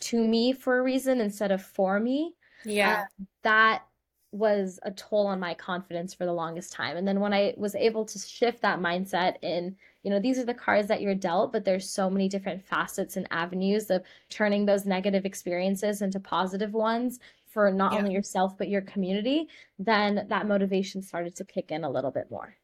to 0.00 0.26
me 0.26 0.52
for 0.52 0.78
a 0.78 0.82
reason 0.82 1.20
instead 1.20 1.52
of 1.52 1.62
for 1.62 2.00
me, 2.00 2.34
Yeah. 2.64 3.02
um, 3.02 3.26
that 3.42 3.84
was 4.32 4.78
a 4.84 4.90
toll 4.92 5.26
on 5.26 5.40
my 5.40 5.54
confidence 5.54 6.14
for 6.14 6.24
the 6.24 6.32
longest 6.32 6.72
time. 6.72 6.96
And 6.96 7.06
then 7.06 7.20
when 7.20 7.32
I 7.34 7.54
was 7.56 7.74
able 7.74 8.04
to 8.06 8.18
shift 8.18 8.62
that 8.62 8.78
mindset 8.80 9.36
in, 9.42 9.76
you 10.02 10.10
know, 10.10 10.20
these 10.20 10.38
are 10.38 10.44
the 10.44 10.54
cards 10.54 10.88
that 10.88 11.00
you're 11.02 11.14
dealt, 11.14 11.52
but 11.52 11.64
there's 11.64 11.88
so 11.90 12.08
many 12.10 12.28
different 12.28 12.62
facets 12.64 13.16
and 13.16 13.26
avenues 13.30 13.90
of 13.90 14.04
turning 14.28 14.66
those 14.66 14.86
negative 14.86 15.24
experiences 15.26 16.00
into 16.02 16.20
positive 16.20 16.72
ones 16.74 17.18
for 17.46 17.70
not 17.72 17.92
Yeah. 17.92 17.98
only 17.98 18.12
yourself 18.12 18.56
but 18.56 18.68
your 18.68 18.82
community, 18.82 19.48
then 19.78 20.26
that 20.28 20.46
motivation 20.46 21.02
started 21.02 21.34
to 21.36 21.44
kick 21.44 21.70
in 21.72 21.82
a 21.84 21.90
little 21.90 22.12
bit 22.12 22.30
more. 22.30 22.56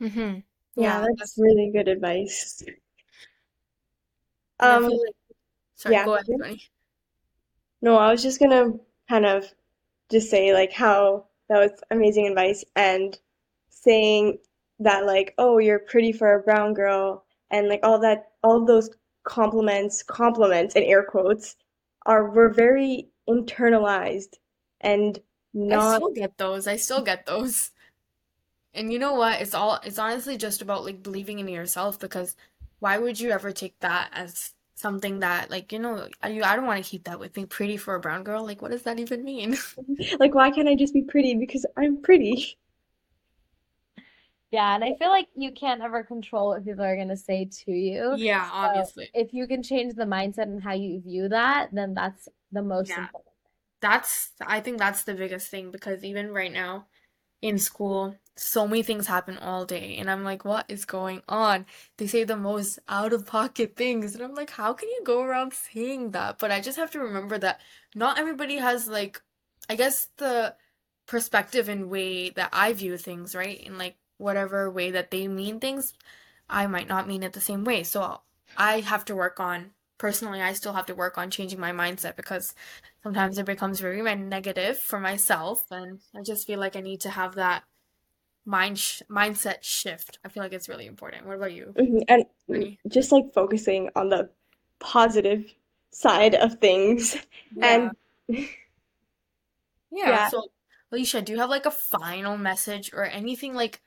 hmm 0.00 0.40
Yeah, 0.76 1.00
Yeah. 1.00 1.06
that's 1.18 1.34
really 1.38 1.70
good 1.72 1.88
advice. 1.88 2.62
Um, 4.58 4.84
like, 4.88 5.14
sorry, 5.76 5.94
yeah, 5.94 6.04
go 6.04 6.14
go 6.38 6.42
ahead, 6.42 6.42
ahead. 6.44 6.58
No, 7.80 7.94
I 7.96 8.10
was 8.10 8.20
just 8.22 8.40
gonna 8.40 8.72
kind 9.08 9.24
of 9.24 9.54
just 10.10 10.30
say 10.30 10.52
like 10.52 10.72
how 10.72 11.26
that 11.48 11.58
was 11.58 11.82
amazing 11.90 12.26
advice 12.26 12.64
and 12.76 13.18
saying 13.68 14.38
that 14.80 15.06
like, 15.06 15.34
oh, 15.38 15.58
you're 15.58 15.78
pretty 15.78 16.12
for 16.12 16.34
a 16.34 16.42
brown 16.42 16.74
girl 16.74 17.24
and 17.50 17.68
like 17.68 17.80
all 17.82 17.98
that 18.00 18.32
all 18.42 18.60
of 18.60 18.66
those 18.66 18.90
compliments, 19.24 20.02
compliments 20.02 20.74
in 20.74 20.82
air 20.82 21.02
quotes 21.02 21.56
are 22.06 22.30
were 22.30 22.50
very 22.50 23.08
internalized 23.28 24.34
and 24.80 25.20
I 25.70 25.96
still 25.96 26.12
get 26.12 26.36
those. 26.36 26.66
I 26.66 26.76
still 26.76 27.02
get 27.02 27.26
those. 27.26 27.70
And 28.72 28.92
you 28.92 28.98
know 28.98 29.14
what? 29.14 29.40
It's 29.40 29.54
all 29.54 29.80
it's 29.84 29.98
honestly 29.98 30.36
just 30.36 30.62
about 30.62 30.84
like 30.84 31.02
believing 31.02 31.38
in 31.38 31.48
yourself 31.48 31.98
because 31.98 32.36
why 32.80 32.98
would 32.98 33.20
you 33.20 33.30
ever 33.30 33.52
take 33.52 33.78
that 33.80 34.10
as 34.12 34.52
something 34.74 35.20
that 35.20 35.50
like, 35.50 35.72
you 35.72 35.78
know, 35.78 36.08
I, 36.22 36.28
I 36.42 36.56
don't 36.56 36.66
want 36.66 36.84
to 36.84 36.88
keep 36.90 37.04
that 37.04 37.20
with 37.20 37.36
me. 37.36 37.46
Pretty 37.46 37.76
for 37.76 37.94
a 37.94 38.00
brown 38.00 38.24
girl. 38.24 38.44
Like, 38.44 38.62
what 38.62 38.70
does 38.72 38.82
that 38.82 38.98
even 39.00 39.24
mean? 39.24 39.56
Like, 40.18 40.34
why 40.34 40.50
can't 40.50 40.68
I 40.68 40.74
just 40.74 40.92
be 40.94 41.02
pretty 41.02 41.34
because 41.34 41.64
I'm 41.76 42.02
pretty? 42.02 42.58
Yeah, 44.50 44.74
and 44.74 44.84
I 44.84 44.94
feel 44.94 45.08
like 45.08 45.28
you 45.34 45.52
can't 45.52 45.82
ever 45.82 46.04
control 46.04 46.48
what 46.48 46.64
people 46.64 46.84
are 46.84 46.94
going 46.96 47.08
to 47.08 47.16
say 47.16 47.48
to 47.64 47.72
you. 47.72 48.18
Yeah, 48.18 48.48
So 48.60 48.66
obviously. 48.66 49.10
if 49.12 49.32
you 49.32 49.46
can 49.48 49.62
change 49.62 49.94
the 49.94 50.04
mindset 50.04 50.44
and 50.44 50.62
how 50.62 50.72
you 50.74 51.00
view 51.00 51.28
that, 51.28 51.70
then 51.72 51.94
that's 51.94 52.28
the 52.52 52.62
most 52.62 52.96
Yeah. 52.96 52.98
important. 52.98 53.32
That's 53.80 54.32
I 54.42 54.60
think 54.60 54.78
that's 54.78 55.04
the 55.04 55.14
biggest 55.14 55.50
thing 55.50 55.70
because 55.70 56.04
even 56.04 56.32
right 56.32 56.52
now 56.52 56.88
in 57.44 57.58
school, 57.58 58.16
so 58.36 58.66
many 58.66 58.82
things 58.82 59.06
happen 59.06 59.36
all 59.36 59.66
day 59.66 59.96
and 59.98 60.10
I'm 60.10 60.24
like, 60.24 60.46
what 60.46 60.64
is 60.66 60.86
going 60.86 61.20
on? 61.28 61.66
They 61.98 62.06
say 62.06 62.24
the 62.24 62.38
most 62.38 62.78
out 62.88 63.12
of 63.12 63.26
pocket 63.26 63.76
things 63.76 64.14
and 64.14 64.24
I'm 64.24 64.34
like, 64.34 64.48
how 64.48 64.72
can 64.72 64.88
you 64.88 65.02
go 65.04 65.20
around 65.20 65.52
saying 65.52 66.12
that? 66.12 66.38
But 66.38 66.50
I 66.50 66.62
just 66.62 66.78
have 66.78 66.90
to 66.92 67.00
remember 67.00 67.36
that 67.36 67.60
not 67.94 68.18
everybody 68.18 68.56
has 68.56 68.88
like 68.88 69.20
I 69.68 69.76
guess 69.76 70.08
the 70.16 70.54
perspective 71.06 71.68
and 71.68 71.90
way 71.90 72.30
that 72.30 72.48
I 72.50 72.72
view 72.72 72.96
things, 72.96 73.34
right? 73.34 73.60
In 73.60 73.76
like 73.76 73.96
whatever 74.16 74.70
way 74.70 74.90
that 74.92 75.10
they 75.10 75.28
mean 75.28 75.60
things, 75.60 75.92
I 76.48 76.66
might 76.66 76.88
not 76.88 77.06
mean 77.06 77.22
it 77.22 77.34
the 77.34 77.42
same 77.42 77.62
way. 77.62 77.82
So 77.82 78.22
I 78.56 78.80
have 78.80 79.04
to 79.04 79.14
work 79.14 79.38
on, 79.38 79.72
personally, 79.98 80.40
I 80.42 80.52
still 80.52 80.72
have 80.74 80.86
to 80.86 80.94
work 80.94 81.18
on 81.18 81.30
changing 81.30 81.60
my 81.60 81.72
mindset 81.72 82.16
because 82.16 82.54
sometimes 83.02 83.38
it 83.38 83.46
becomes 83.46 83.80
very 83.80 84.02
negative 84.16 84.78
for 84.78 84.98
myself, 85.00 85.64
and 85.70 86.00
I 86.14 86.22
just 86.22 86.46
feel 86.46 86.58
like 86.60 86.76
I 86.76 86.80
need 86.80 87.00
to 87.02 87.10
have 87.10 87.34
that 87.36 87.64
mind 88.44 88.78
sh 88.78 89.02
mindset 89.10 89.62
shift. 89.62 90.18
I 90.24 90.28
feel 90.28 90.42
like 90.42 90.52
it's 90.52 90.68
really 90.68 90.86
important. 90.86 91.26
What 91.26 91.36
about 91.36 91.52
you, 91.52 91.74
Mhm, 91.76 92.04
And 92.08 92.76
just 92.88 93.12
like 93.12 93.32
focusing 93.32 93.90
on 93.96 94.08
the 94.10 94.30
positive 94.80 95.52
side 95.90 96.34
of 96.34 96.60
things. 96.60 97.16
Yeah. 97.54 97.90
And 98.28 98.46
Yeah. 99.90 100.08
yeah, 100.08 100.28
So, 100.28 100.48
Alisha, 100.92 101.24
do 101.24 101.32
you 101.32 101.38
have 101.38 101.50
like 101.50 101.66
a 101.66 101.70
final 101.70 102.36
message 102.36 102.90
or 102.92 103.04
anything 103.04 103.54
like 103.54 103.80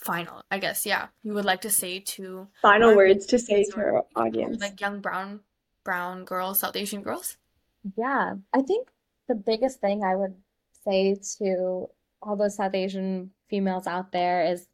final, 0.00 0.42
I 0.50 0.58
guess, 0.58 0.86
yeah, 0.86 1.08
you 1.22 1.34
would 1.34 1.44
like 1.44 1.60
to 1.62 1.70
say 1.70 2.00
to 2.00 2.48
final 2.62 2.96
words 2.96 3.26
to 3.26 3.38
say 3.38 3.64
to 3.64 3.76
our 3.76 4.04
audience. 4.16 4.60
like 4.60 4.80
young 4.80 5.00
brown 5.00 5.40
brown 5.84 6.24
girls, 6.24 6.60
South 6.60 6.76
Asian 6.76 7.02
girls? 7.02 7.36
Yeah, 7.96 8.34
I 8.52 8.62
think 8.62 8.88
the 9.28 9.34
biggest 9.34 9.80
thing 9.80 10.02
I 10.02 10.16
would 10.16 10.34
say 10.84 11.16
to 11.38 11.86
all 12.22 12.36
those 12.36 12.56
South 12.56 12.74
Asian 12.74 13.30
females 13.48 13.86
out 13.86 14.12
there 14.12 14.44
is 14.44 14.68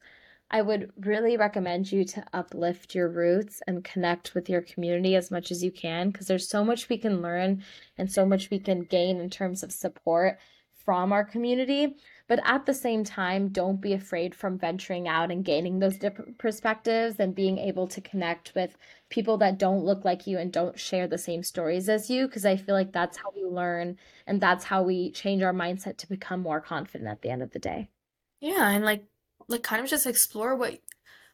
I 0.50 0.62
would 0.62 0.92
really 1.00 1.36
recommend 1.36 1.90
you 1.90 2.04
to 2.04 2.24
uplift 2.32 2.94
your 2.94 3.08
roots 3.08 3.62
and 3.66 3.82
connect 3.82 4.34
with 4.34 4.48
your 4.48 4.62
community 4.62 5.16
as 5.16 5.30
much 5.30 5.50
as 5.50 5.64
you 5.64 5.72
can 5.72 6.10
because 6.10 6.28
there's 6.28 6.48
so 6.48 6.64
much 6.64 6.88
we 6.88 6.98
can 6.98 7.20
learn 7.20 7.64
and 7.98 8.10
so 8.10 8.24
much 8.24 8.48
we 8.50 8.60
can 8.60 8.82
gain 8.82 9.18
in 9.18 9.28
terms 9.28 9.64
of 9.64 9.72
support 9.72 10.38
from 10.84 11.12
our 11.12 11.24
community. 11.24 11.96
But 12.28 12.40
at 12.44 12.66
the 12.66 12.74
same 12.74 13.04
time, 13.04 13.48
don't 13.48 13.80
be 13.80 13.92
afraid 13.92 14.34
from 14.34 14.58
venturing 14.58 15.06
out 15.06 15.30
and 15.30 15.44
gaining 15.44 15.78
those 15.78 15.96
different 15.96 16.38
perspectives 16.38 17.20
and 17.20 17.34
being 17.34 17.58
able 17.58 17.86
to 17.88 18.00
connect 18.00 18.54
with 18.54 18.76
people 19.10 19.38
that 19.38 19.58
don't 19.58 19.84
look 19.84 20.04
like 20.04 20.26
you 20.26 20.38
and 20.38 20.52
don't 20.52 20.78
share 20.78 21.06
the 21.06 21.18
same 21.18 21.42
stories 21.42 21.88
as 21.88 22.10
you 22.10 22.26
because 22.26 22.44
I 22.44 22.56
feel 22.56 22.74
like 22.74 22.92
that's 22.92 23.16
how 23.16 23.32
we 23.34 23.44
learn 23.44 23.96
and 24.26 24.40
that's 24.40 24.64
how 24.64 24.82
we 24.82 25.12
change 25.12 25.42
our 25.42 25.52
mindset 25.52 25.98
to 25.98 26.08
become 26.08 26.40
more 26.40 26.60
confident 26.60 27.08
at 27.08 27.22
the 27.22 27.30
end 27.30 27.42
of 27.42 27.52
the 27.52 27.60
day. 27.60 27.88
Yeah, 28.40 28.70
and 28.70 28.84
like 28.84 29.04
like 29.48 29.62
kind 29.62 29.82
of 29.82 29.88
just 29.88 30.06
explore 30.06 30.56
what 30.56 30.80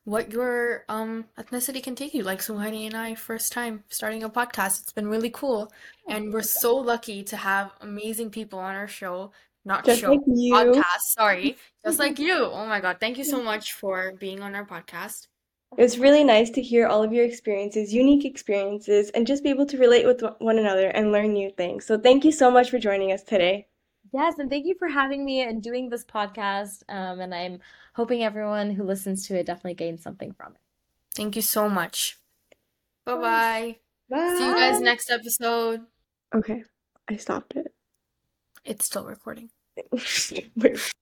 what 0.05 0.33
your 0.33 0.85
um 0.89 1.27
ethnicity 1.39 1.83
can 1.83 1.95
take 1.95 2.15
you. 2.15 2.23
Like 2.23 2.41
Suhani 2.41 2.87
and 2.87 2.97
I, 2.97 3.15
first 3.15 3.53
time 3.53 3.85
starting 3.89 4.23
a 4.23 4.31
podcast. 4.31 4.83
It's 4.83 4.93
been 4.93 5.09
really 5.09 5.31
cool. 5.31 5.73
And 6.09 6.33
we're 6.33 6.43
so 6.43 6.77
lucky 6.77 7.23
to 7.25 7.37
have 7.37 7.73
amazing 7.81 8.31
people 8.31 8.59
on 8.59 8.75
our 8.75 8.89
show. 8.89 9.33
Not 9.65 9.85
Just 9.85 10.01
show, 10.01 10.11
like 10.11 10.21
you. 10.27 10.53
podcast, 10.55 11.01
sorry. 11.17 11.57
Just 11.85 11.99
like 11.99 12.19
you. 12.19 12.35
Oh 12.35 12.67
my 12.67 12.81
God. 12.81 12.97
Thank 12.99 13.19
you 13.19 13.25
so 13.25 13.43
much 13.43 13.75
for 13.75 14.13
being 14.19 14.41
on 14.41 14.55
our 14.55 14.67
podcast. 14.67 15.29
It 15.79 15.83
was 15.83 15.99
really 15.99 16.23
nice 16.23 16.51
to 16.51 16.63
hear 16.63 16.87
all 16.87 17.03
of 17.03 17.13
your 17.13 17.25
experiences, 17.25 17.95
unique 17.95 18.27
experiences, 18.27 19.11
and 19.11 19.27
just 19.27 19.43
be 19.43 19.49
able 19.49 19.65
to 19.67 19.79
relate 19.79 20.05
with 20.05 20.23
one 20.39 20.59
another 20.59 20.89
and 20.89 21.13
learn 21.13 21.33
new 21.33 21.51
things. 21.51 21.87
So 21.87 21.99
thank 21.99 22.25
you 22.25 22.33
so 22.33 22.51
much 22.51 22.71
for 22.71 22.79
joining 22.79 23.13
us 23.13 23.23
today. 23.23 23.69
Yes, 24.13 24.39
and 24.39 24.51
thank 24.51 24.67
you 24.67 24.75
for 24.79 24.89
having 24.89 25.25
me 25.25 25.41
and 25.41 25.63
doing 25.63 25.89
this 25.89 26.05
podcast. 26.05 26.83
Um, 26.91 27.21
and 27.21 27.35
I'm 27.35 27.61
hoping 27.95 28.23
everyone 28.23 28.71
who 28.71 28.85
listens 28.85 29.27
to 29.29 29.39
it 29.39 29.47
definitely 29.47 29.75
gains 29.75 30.03
something 30.03 30.35
from 30.35 30.53
it. 30.53 30.61
Thank 31.15 31.37
you 31.37 31.43
so 31.43 31.69
much. 31.69 32.19
Bye. 33.07 33.79
Bye-bye. 34.11 34.37
See 34.37 34.47
you 34.47 34.55
guys 34.55 34.81
next 34.81 35.11
episode. 35.11 35.87
Okay, 36.35 36.65
I 37.09 37.17
stopped 37.17 37.55
it. 37.57 37.73
It's 38.65 38.87
still 38.87 39.05
recording. 39.05 39.51